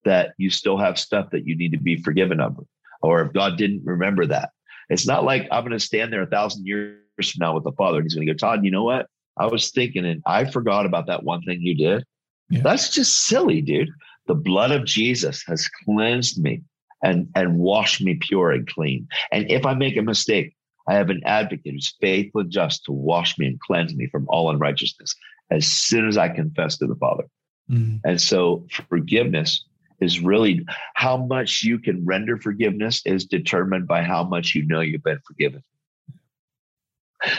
[0.04, 2.60] that you still have stuff that you need to be forgiven of,
[3.02, 4.50] or if God didn't remember that,
[4.90, 7.72] it's not like I'm going to stand there a thousand years from now with the
[7.72, 9.08] Father and he's going to go, Todd, you know what?
[9.38, 12.04] I was thinking and I forgot about that one thing you did.
[12.50, 12.62] Yeah.
[12.64, 13.90] That's just silly, dude.
[14.28, 16.62] The blood of Jesus has cleansed me
[17.04, 19.08] and, and washed me pure and clean.
[19.32, 20.56] And if I make a mistake,
[20.88, 24.26] I have an advocate who's faithful and just to wash me and cleanse me from
[24.30, 25.16] all unrighteousness
[25.52, 27.26] as soon as I confess to the Father.
[27.70, 27.98] Mm-hmm.
[28.08, 29.66] And so forgiveness
[30.02, 34.82] is really how much you can render forgiveness is determined by how much you know
[34.82, 35.64] you've been forgiven.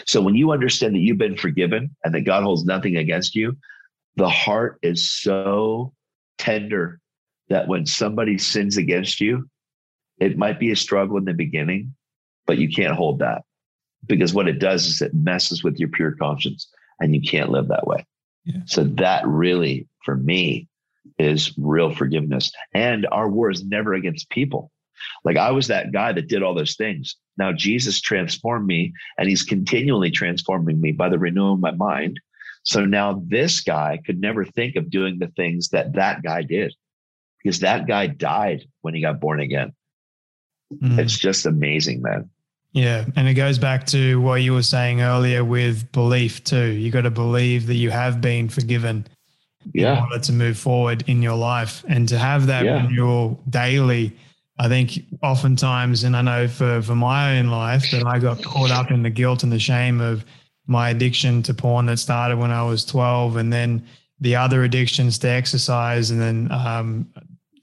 [0.07, 3.57] So when you understand that you've been forgiven and that God holds nothing against you,
[4.17, 5.93] the heart is so
[6.39, 6.99] tender
[7.49, 9.49] that when somebody sins against you,
[10.19, 11.95] it might be a struggle in the beginning,
[12.47, 13.43] but you can't hold that
[14.07, 16.69] because what it does is it messes with your pure conscience
[17.01, 18.05] and you can't live that way.
[18.45, 18.61] Yeah.
[18.67, 20.69] So that really, for me,
[21.19, 22.51] is real forgiveness.
[22.73, 24.71] And our war is never against people.
[25.25, 27.17] Like I was that guy that did all those things.
[27.37, 32.19] Now Jesus transformed me and he's continually transforming me by the renewal of my mind.
[32.63, 36.75] So now this guy could never think of doing the things that that guy did
[37.43, 39.73] because that guy died when he got born again.
[40.83, 40.99] Mm.
[40.99, 42.31] It's just amazing, man.
[42.73, 43.05] Yeah.
[43.15, 46.73] And it goes back to what you were saying earlier with belief too.
[46.73, 49.07] You got to believe that you have been forgiven
[49.73, 49.99] yeah.
[49.99, 52.85] in order to move forward in your life and to have that yeah.
[52.87, 54.17] renewal daily.
[54.59, 58.71] I think oftentimes, and I know for, for my own life, that I got caught
[58.71, 60.25] up in the guilt and the shame of
[60.67, 63.87] my addiction to porn that started when I was 12, and then
[64.21, 67.13] the other addictions to exercise, and then, um,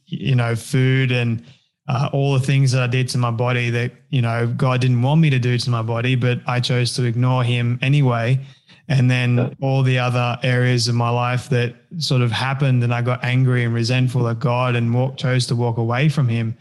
[0.05, 1.43] you know, food and
[1.87, 5.01] uh, all the things that I did to my body that, you know, God didn't
[5.01, 8.39] want me to do to my body, but I chose to ignore him anyway.
[8.87, 9.49] And then yeah.
[9.61, 13.63] all the other areas of my life that sort of happened and I got angry
[13.63, 16.57] and resentful at God and walk, chose to walk away from him.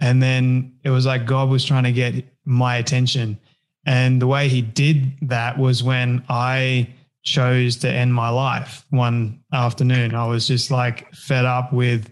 [0.00, 3.38] And then it was like God was trying to get my attention.
[3.86, 6.88] And the way he did that was when I
[7.22, 10.14] chose to end my life one afternoon.
[10.14, 12.10] I was just like fed up with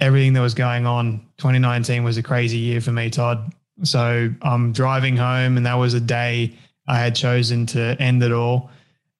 [0.00, 1.26] everything that was going on.
[1.38, 3.52] 2019 was a crazy year for me, Todd.
[3.84, 6.56] So I'm driving home, and that was a day
[6.86, 8.70] I had chosen to end it all.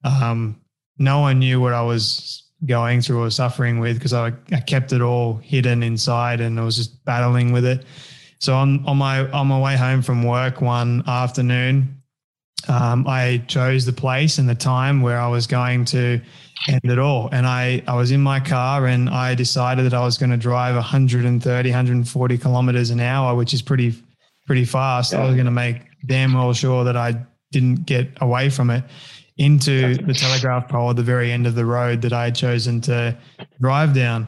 [0.03, 0.59] Um,
[0.97, 4.93] no one knew what I was going through or suffering with because I, I kept
[4.93, 7.85] it all hidden inside, and I was just battling with it.
[8.39, 12.03] So on on my on my way home from work one afternoon,
[12.67, 16.21] um, I chose the place and the time where I was going to
[16.67, 17.29] end it all.
[17.31, 20.37] And I, I was in my car and I decided that I was going to
[20.37, 23.93] drive 130, 140 kilometers an hour, which is pretty,
[24.45, 25.13] pretty fast.
[25.13, 25.21] Yeah.
[25.21, 28.83] I was going to make damn well sure that I didn't get away from it
[29.37, 32.81] into the telegraph pole at the very end of the road that I had chosen
[32.81, 33.17] to
[33.59, 34.27] drive down.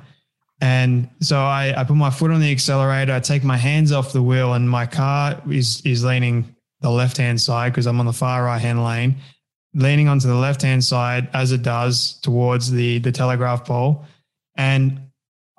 [0.61, 4.13] And so I, I put my foot on the accelerator, I take my hands off
[4.13, 8.05] the wheel, and my car is is leaning the left hand side because I'm on
[8.05, 9.17] the far right hand lane,
[9.73, 14.05] leaning onto the left hand side as it does towards the the telegraph pole,
[14.55, 15.01] and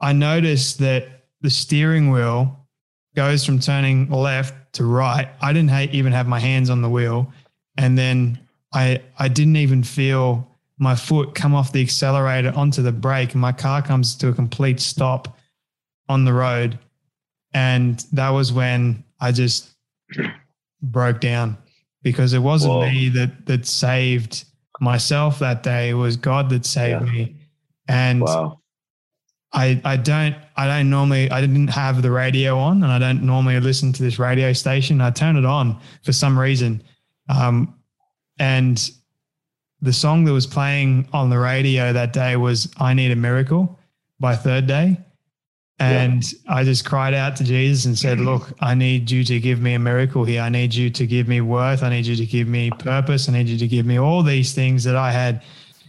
[0.01, 2.67] I noticed that the steering wheel
[3.15, 5.29] goes from turning left to right.
[5.41, 7.33] I didn't ha- even have my hands on the wheel,
[7.77, 8.39] and then
[8.73, 10.49] I I didn't even feel
[10.79, 14.33] my foot come off the accelerator onto the brake, and my car comes to a
[14.33, 15.39] complete stop
[16.09, 16.79] on the road,
[17.55, 19.75] and that was when I just
[20.83, 21.57] broke down
[22.03, 22.91] because it wasn't Whoa.
[22.91, 24.45] me that that saved
[24.81, 25.91] myself that day.
[25.91, 27.13] It was God that saved yeah.
[27.13, 27.37] me.
[27.89, 28.61] And wow.
[29.53, 33.23] I I don't I don't normally I didn't have the radio on and I don't
[33.23, 35.01] normally listen to this radio station.
[35.01, 36.83] I turn it on for some reason.
[37.29, 37.75] Um,
[38.39, 38.91] and
[39.81, 43.79] the song that was playing on the radio that day was I Need a Miracle
[44.19, 44.99] by Third Day.
[45.79, 46.55] And yeah.
[46.55, 49.75] I just cried out to Jesus and said, Look, I need you to give me
[49.75, 50.41] a miracle here.
[50.41, 51.83] I need you to give me worth.
[51.83, 53.29] I need you to give me purpose.
[53.29, 55.43] I need you to give me all these things that I had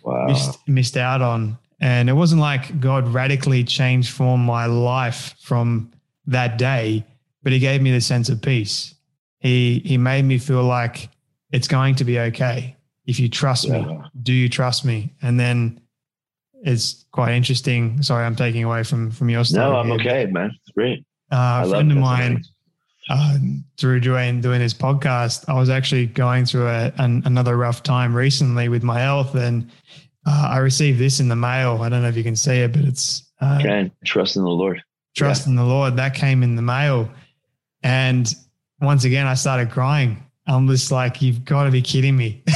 [0.03, 0.25] wow.
[0.27, 1.57] missed, missed out on.
[1.79, 5.91] And it wasn't like God radically changed for my life from
[6.25, 7.05] that day,
[7.43, 8.93] but He gave me the sense of peace.
[9.39, 11.09] He He made me feel like
[11.51, 12.75] it's going to be okay
[13.05, 13.81] if you trust yeah.
[13.81, 13.99] me.
[14.21, 15.13] Do you trust me?
[15.21, 15.81] And then
[16.63, 18.01] it's quite interesting.
[18.01, 19.65] Sorry, I'm taking away from from your story.
[19.65, 19.95] No, I'm here.
[19.95, 20.51] okay, man.
[20.61, 21.05] It's great.
[21.31, 22.43] Uh, a friend of mine,
[23.09, 23.37] uh,
[23.77, 28.15] through doing doing this podcast, I was actually going through a, an, another rough time
[28.15, 29.69] recently with my health, and
[30.25, 31.81] uh, I received this in the mail.
[31.81, 34.49] I don't know if you can see it, but it's uh, can trust in the
[34.49, 34.83] Lord.
[35.15, 35.51] Trust yeah.
[35.51, 35.95] in the Lord.
[35.95, 37.09] That came in the mail,
[37.83, 38.33] and
[38.81, 40.23] once again, I started crying.
[40.47, 42.43] I'm just like, you've got to be kidding me.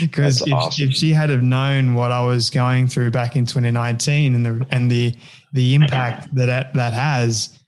[0.00, 0.88] Because if, awesome.
[0.88, 4.66] if, she had have known what I was going through back in 2019 and the
[4.70, 5.14] and the
[5.52, 7.58] the impact that that has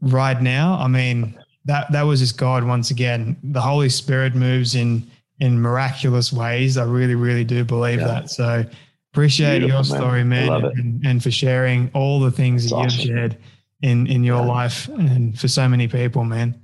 [0.00, 3.36] right now, I mean, that that was just God once again.
[3.42, 5.08] The Holy Spirit moves in
[5.40, 6.78] in miraculous ways.
[6.78, 8.06] I really, really do believe yeah.
[8.06, 8.30] that.
[8.30, 8.64] So
[9.12, 12.76] appreciate Beautiful, your story, man, man and, and, for sharing all the things That's that
[12.76, 13.00] awesome.
[13.00, 13.36] you've shared
[13.82, 14.48] in in your yeah.
[14.48, 16.60] life and for so many people, man.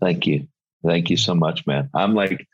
[0.00, 0.48] Thank you.
[0.84, 1.88] Thank you so much, man.
[1.94, 2.46] I'm like,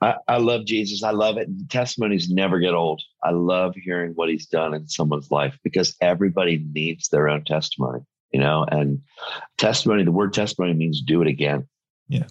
[0.00, 1.04] I, I love Jesus.
[1.04, 1.48] I love it.
[1.68, 3.00] Testimonies never get old.
[3.22, 8.00] I love hearing what he's done in someone's life because everybody needs their own testimony,
[8.32, 9.00] you know, and
[9.58, 11.68] testimony, the word testimony means do it again.
[12.08, 12.26] Yeah.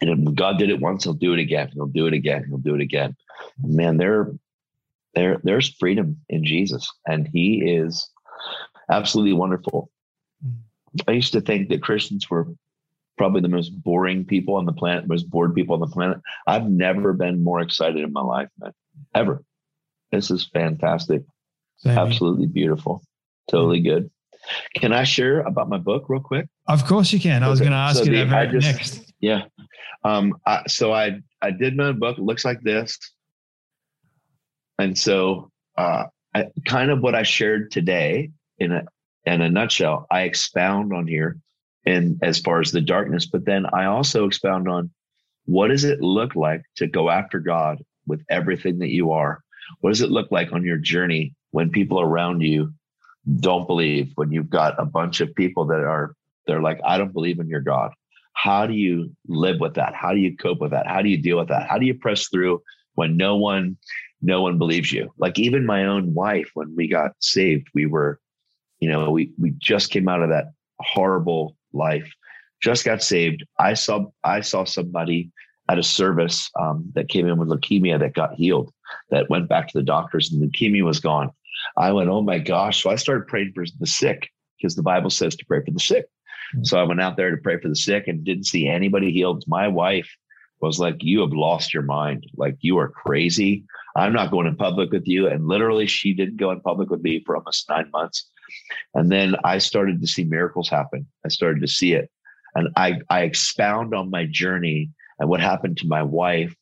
[0.00, 1.70] And if God did it once, he'll do it again.
[1.72, 2.44] He'll do it again.
[2.48, 3.16] He'll do it again.
[3.62, 4.32] Man, there,
[5.14, 8.08] there, there's freedom in Jesus, and He is
[8.90, 9.90] absolutely wonderful.
[10.44, 10.58] Mm.
[11.06, 12.48] I used to think that Christians were
[13.18, 16.18] probably the most boring people on the planet, most bored people on the planet.
[16.46, 18.72] I've never been more excited in my life, man,
[19.14, 19.42] ever.
[20.12, 21.22] This is fantastic.
[21.78, 21.98] Same.
[21.98, 23.02] Absolutely beautiful.
[23.50, 24.10] Totally good.
[24.74, 26.46] Can I share about my book real quick?
[26.68, 27.42] Of course you can.
[27.42, 29.12] I was going to ask so you the, that just, next.
[29.20, 29.42] Yeah.
[30.04, 32.18] Um, I, so I, I did my book.
[32.18, 32.98] It looks like this.
[34.78, 36.04] And so, uh,
[36.34, 38.84] I, kind of what I shared today in a,
[39.24, 41.36] in a nutshell, I expound on here
[41.88, 44.90] and as far as the darkness, but then I also expound on
[45.46, 49.40] what does it look like to go after God with everything that you are?
[49.80, 52.74] What does it look like on your journey when people around you
[53.40, 56.14] don't believe, when you've got a bunch of people that are
[56.46, 57.92] they're like, I don't believe in your God.
[58.32, 59.94] How do you live with that?
[59.94, 60.86] How do you cope with that?
[60.86, 61.68] How do you deal with that?
[61.68, 62.62] How do you press through
[62.94, 63.78] when no one
[64.20, 65.10] no one believes you?
[65.16, 68.20] Like even my own wife, when we got saved, we were,
[68.78, 72.10] you know, we we just came out of that horrible life.
[72.60, 73.44] Just got saved.
[73.58, 75.30] I saw i saw somebody
[75.68, 78.72] at a service um, that came in with leukemia that got healed
[79.10, 81.30] that went back to the doctors and leukemia was gone.
[81.76, 82.82] I went oh my gosh.
[82.82, 85.80] So i started praying for the sick because the bible says to pray for the
[85.80, 86.06] sick.
[86.54, 86.64] Mm-hmm.
[86.64, 89.44] so i went out there to pray for the sick and didn't see anybody healed.
[89.46, 90.10] My wife
[90.60, 92.26] was like you have lost your mind.
[92.36, 93.64] Like you are crazy.
[93.96, 95.28] I'm not going in public with you.
[95.28, 98.28] And literally she didn't go in public with me for almost nine months
[98.94, 101.06] and then I started to see miracles happen.
[101.24, 102.10] I started to see it.
[102.54, 106.54] And I, I expound on my journey and what happened to my wife.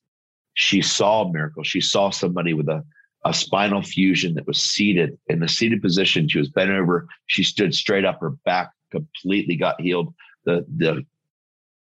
[0.54, 1.62] She saw a miracle.
[1.62, 2.84] She saw somebody with a,
[3.24, 6.28] a spinal fusion that was seated in the seated position.
[6.28, 7.06] She was bent over.
[7.26, 8.20] She stood straight up.
[8.20, 10.14] Her back completely got healed.
[10.44, 11.04] The, the,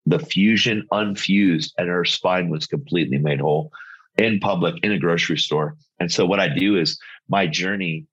[0.07, 3.73] the fusion unfused and her spine was completely made whole
[4.19, 5.77] in public in a grocery store.
[6.01, 8.07] And so what I do is my journey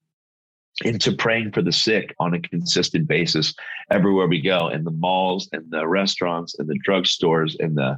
[0.86, 3.54] into praying for the sick on a consistent basis
[3.90, 7.98] everywhere we go in the malls in the restaurants in the drugstores in the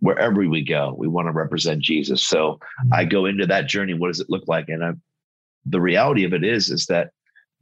[0.00, 2.26] wherever we go we want to represent jesus.
[2.26, 2.58] So
[2.92, 4.68] i go into that journey what does it look like?
[4.68, 4.92] And I,
[5.66, 7.10] the reality of it is is that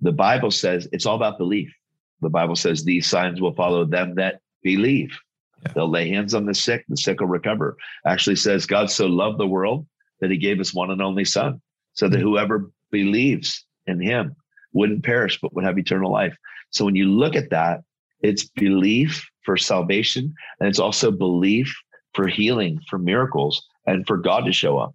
[0.01, 1.73] the bible says it's all about belief.
[2.21, 5.17] The bible says these signs will follow them that believe.
[5.65, 5.73] Yeah.
[5.75, 7.77] they'll lay hands on the sick the sick will recover.
[8.07, 9.87] Actually says god so loved the world
[10.21, 11.61] that he gave his one and only son
[11.95, 12.23] so that mm.
[12.23, 14.37] whoever believes in him
[14.73, 16.37] wouldn't perish, but would have eternal life.
[16.71, 17.83] So when you look at that,
[18.23, 21.75] it's belief for salvation, and it's also belief
[22.15, 24.95] for healing, for miracles, and for God to show up.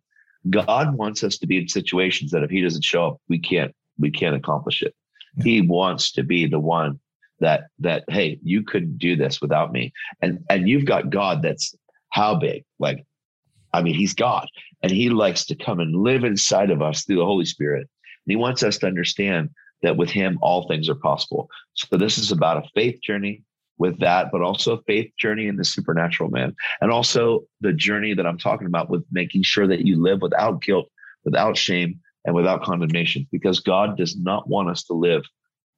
[0.49, 3.73] God wants us to be in situations that if He doesn't show up, we can't
[3.99, 4.95] we can't accomplish it.
[5.37, 5.43] Yeah.
[5.43, 6.99] He wants to be the one
[7.39, 11.75] that that hey, you couldn't do this without me, and and you've got God that's
[12.09, 12.63] how big?
[12.79, 13.05] Like,
[13.73, 14.47] I mean, He's God,
[14.81, 17.81] and He likes to come and live inside of us through the Holy Spirit.
[17.81, 19.49] And He wants us to understand
[19.83, 21.49] that with him all things are possible.
[21.73, 23.43] So this is about a faith journey
[23.77, 26.55] with that, but also a faith journey in the supernatural, man.
[26.81, 30.61] And also the journey that I'm talking about with making sure that you live without
[30.61, 30.89] guilt,
[31.23, 35.23] without shame, and without condemnation, because God does not want us to live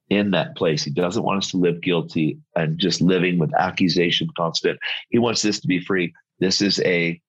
[0.08, 0.82] in that place.
[0.82, 4.78] He doesn't want us to live guilty and just living with accusation constant.
[5.10, 6.12] He wants this to be free.
[6.40, 7.20] This is a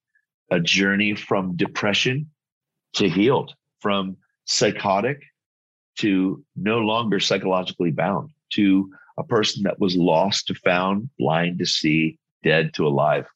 [0.50, 2.30] a journey from depression
[2.96, 5.22] to healed, from psychotic
[6.00, 11.66] to no longer psychologically bound, to a person that was lost to found, blind to
[11.66, 13.28] see, dead to alive.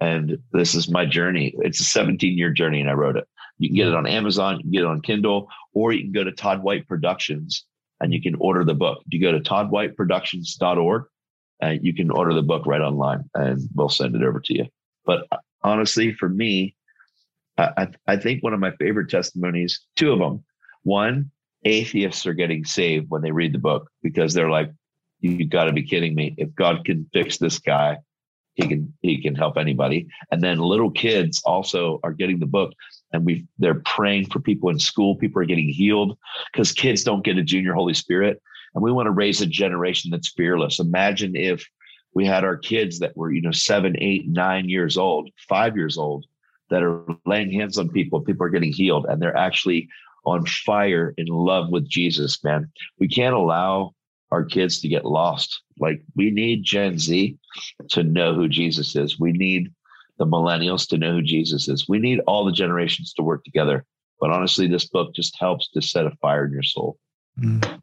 [0.00, 1.54] And this is my journey.
[1.58, 3.26] It's a 17 year journey, and I wrote it.
[3.58, 6.12] You can get it on Amazon, you can get it on Kindle, or you can
[6.12, 7.64] go to Todd White Productions
[8.00, 9.02] and you can order the book.
[9.06, 11.04] If you go to toddwhiteproductions.org,
[11.62, 14.66] uh, you can order the book right online and we'll send it over to you.
[15.04, 16.74] But uh, honestly, for me,
[17.58, 20.42] I, I think one of my favorite testimonies, two of them.
[20.82, 21.30] One,
[21.64, 24.70] atheists are getting saved when they read the book because they're like,
[25.20, 26.34] "You've got to be kidding me.
[26.38, 27.98] If God can fix this guy,
[28.54, 30.06] he can he can help anybody.
[30.30, 32.72] And then little kids also are getting the book
[33.12, 35.16] and we they're praying for people in school.
[35.16, 36.18] People are getting healed
[36.52, 38.40] because kids don't get a junior Holy Spirit.
[38.74, 40.78] And we want to raise a generation that's fearless.
[40.78, 41.66] Imagine if
[42.14, 45.96] we had our kids that were, you know, seven, eight, nine years old, five years
[45.96, 46.26] old,
[46.70, 48.20] that are laying hands on people.
[48.20, 49.88] People are getting healed and they're actually
[50.24, 52.70] on fire in love with Jesus, man.
[52.98, 53.92] We can't allow
[54.30, 55.62] our kids to get lost.
[55.78, 57.36] Like we need Gen Z
[57.90, 59.18] to know who Jesus is.
[59.18, 59.72] We need
[60.18, 61.88] the millennials to know who Jesus is.
[61.88, 63.84] We need all the generations to work together.
[64.20, 66.98] But honestly, this book just helps to set a fire in your soul.
[67.38, 67.80] Mm.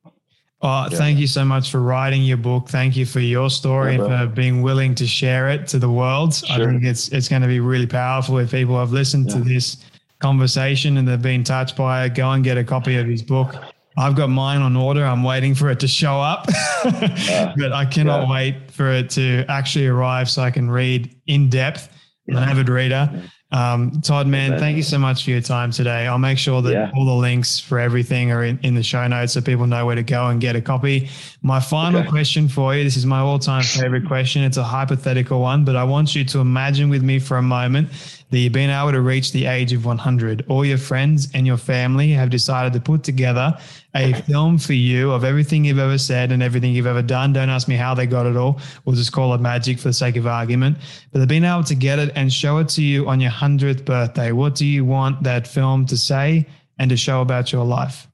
[0.61, 0.97] Oh, yeah.
[0.97, 2.69] thank you so much for writing your book.
[2.69, 5.89] Thank you for your story yeah, and for being willing to share it to the
[5.89, 6.33] world.
[6.33, 6.55] Sure.
[6.55, 9.38] I think it's it's going to be really powerful if people have listened yeah.
[9.38, 9.77] to this
[10.20, 12.15] conversation and they've been touched by it.
[12.15, 13.55] Go and get a copy of his book.
[13.97, 15.03] I've got mine on order.
[15.03, 16.45] I'm waiting for it to show up,
[16.84, 21.89] but I cannot wait for it to actually arrive so I can read in depth.
[22.30, 23.24] I'm an avid reader.
[23.49, 26.05] Um, Todd, man, thank you so much for your time today.
[26.05, 26.91] I'll make sure that yeah.
[26.93, 29.95] all the links for everything are in, in the show notes so people know where
[29.95, 31.09] to go and get a copy.
[31.41, 32.09] My final okay.
[32.09, 34.43] question for you this is my all time favorite question.
[34.43, 37.89] It's a hypothetical one, but I want you to imagine with me for a moment
[38.30, 40.45] that you've been able to reach the age of 100.
[40.49, 43.57] All your friends and your family have decided to put together
[43.95, 47.32] a film for you of everything you've ever said and everything you've ever done.
[47.32, 48.59] Don't ask me how they got it all.
[48.84, 50.78] We'll just call it magic for the sake of argument.
[51.11, 53.86] But they've been able to get it and show it to you on your 100th
[53.86, 54.34] birthday.
[54.34, 56.47] What do you want that film to say
[56.78, 58.07] and to show about your life?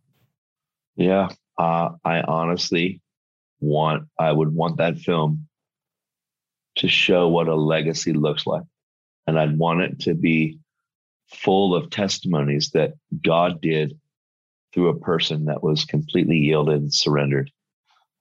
[0.96, 3.02] Yeah, uh, I honestly
[3.60, 5.48] want, I would want that film
[6.76, 8.64] to show what a legacy looks like.
[9.28, 10.60] And I'd want it to be
[11.30, 12.94] full of testimonies that
[13.24, 14.00] God did
[14.74, 17.52] through a person that was completely yielded and surrendered.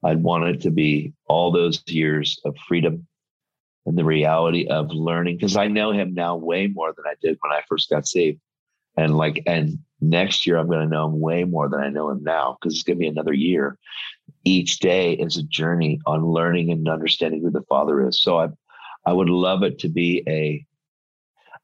[0.05, 3.07] I'd want it to be all those years of freedom
[3.87, 7.39] and the reality of learning because I know him now way more than I did
[7.41, 8.41] when I first got saved.
[8.97, 12.11] And like, and next year I'm going to know him way more than I know
[12.11, 13.79] him now because it's going to be another year.
[14.45, 18.21] Each day is a journey on learning and understanding who the Father is.
[18.21, 18.49] So I,
[19.07, 20.65] I would love it to be a.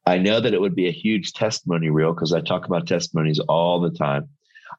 [0.09, 3.37] I know that it would be a huge testimony reel because I talk about testimonies
[3.41, 4.27] all the time.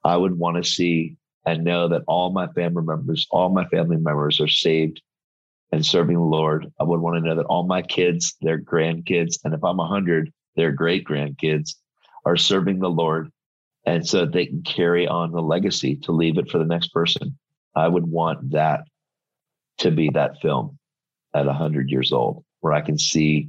[0.02, 1.16] I would want to see
[1.46, 5.00] and know that all my family members, all my family members are saved
[5.70, 6.66] and serving the Lord.
[6.80, 10.32] I would want to know that all my kids, their grandkids, and if I'm 100,
[10.56, 11.76] their great grandkids
[12.24, 13.30] are serving the Lord.
[13.86, 17.38] And so they can carry on the legacy to leave it for the next person.
[17.76, 18.80] I would want that
[19.78, 20.76] to be that film
[21.34, 23.48] at 100 years old, where I can see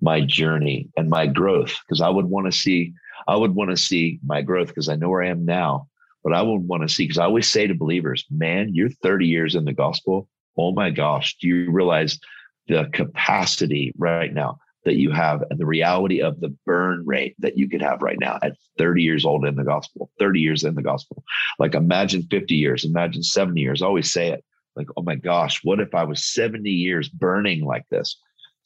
[0.00, 2.92] my journey and my growth, because I would want to see
[3.26, 5.88] I would want to see my growth because I know where I am now.
[6.24, 9.26] But I would want to see because I always say to believers, man, you're 30
[9.26, 10.28] years in the gospel.
[10.56, 12.18] Oh my gosh, do you realize
[12.66, 17.56] the capacity right now that you have and the reality of the burn rate that
[17.56, 20.74] you could have right now at 30 years old in the gospel, 30 years in
[20.74, 21.22] the gospel?
[21.58, 23.82] Like imagine 50 years, imagine 70 years.
[23.82, 24.44] I always say it
[24.74, 28.18] like, oh my gosh, what if I was 70 years burning like this?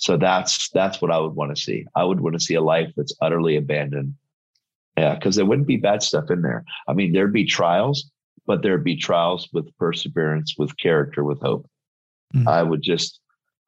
[0.02, 1.86] So that's that's what I would want to see.
[1.94, 4.14] I would want to see a life that's utterly abandoned
[4.96, 6.64] yeah, because there wouldn't be bad stuff in there.
[6.86, 8.10] I mean, there'd be trials,
[8.46, 11.66] but there'd be trials with perseverance, with character, with hope.
[12.34, 12.48] Mm-hmm.
[12.48, 13.20] I would just,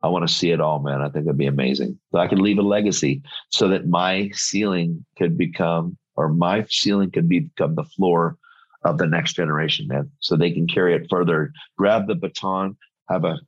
[0.03, 1.01] I want to see it all, man.
[1.01, 1.99] I think it'd be amazing.
[2.13, 7.11] So I could leave a legacy so that my ceiling could become, or my ceiling
[7.11, 8.37] could become the floor
[8.85, 10.11] of the next generation, man.
[10.21, 12.77] So they can carry it further, grab the baton,
[13.09, 13.39] have a,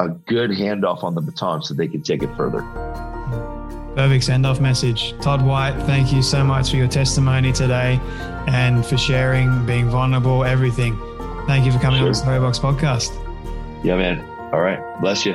[0.00, 2.62] a good handoff on the baton so they can take it further.
[3.94, 5.14] Perfect send off message.
[5.20, 8.00] Todd White, thank you so much for your testimony today
[8.48, 10.98] and for sharing, being vulnerable, everything.
[11.46, 12.08] Thank you for coming sure.
[12.08, 13.14] on the Storybox podcast.
[13.84, 14.20] Yeah, man.
[14.52, 14.80] All right.
[15.00, 15.34] Bless you.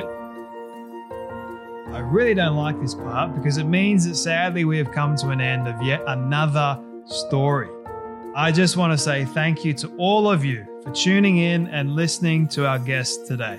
[1.92, 5.30] I really don't like this part because it means that sadly we have come to
[5.30, 7.68] an end of yet another story.
[8.34, 11.94] I just want to say thank you to all of you for tuning in and
[11.94, 13.58] listening to our guest today.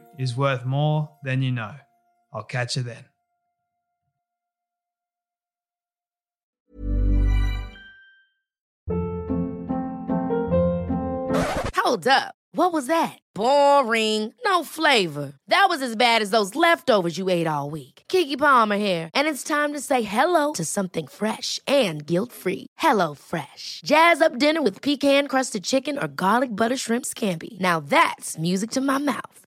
[0.17, 1.75] is worth more than you know.
[2.33, 3.05] I'll catch you then.
[11.75, 12.35] Hold up.
[12.53, 13.17] What was that?
[13.33, 14.33] Boring.
[14.45, 15.33] No flavor.
[15.47, 18.03] That was as bad as those leftovers you ate all week.
[18.07, 22.67] Keke Palmer here, and it's time to say hello to something fresh and guilt-free.
[22.77, 23.81] Hello Fresh.
[23.83, 27.59] Jazz up dinner with pecan-crusted chicken or garlic butter shrimp scampi.
[27.59, 29.40] Now that's music to my mouth.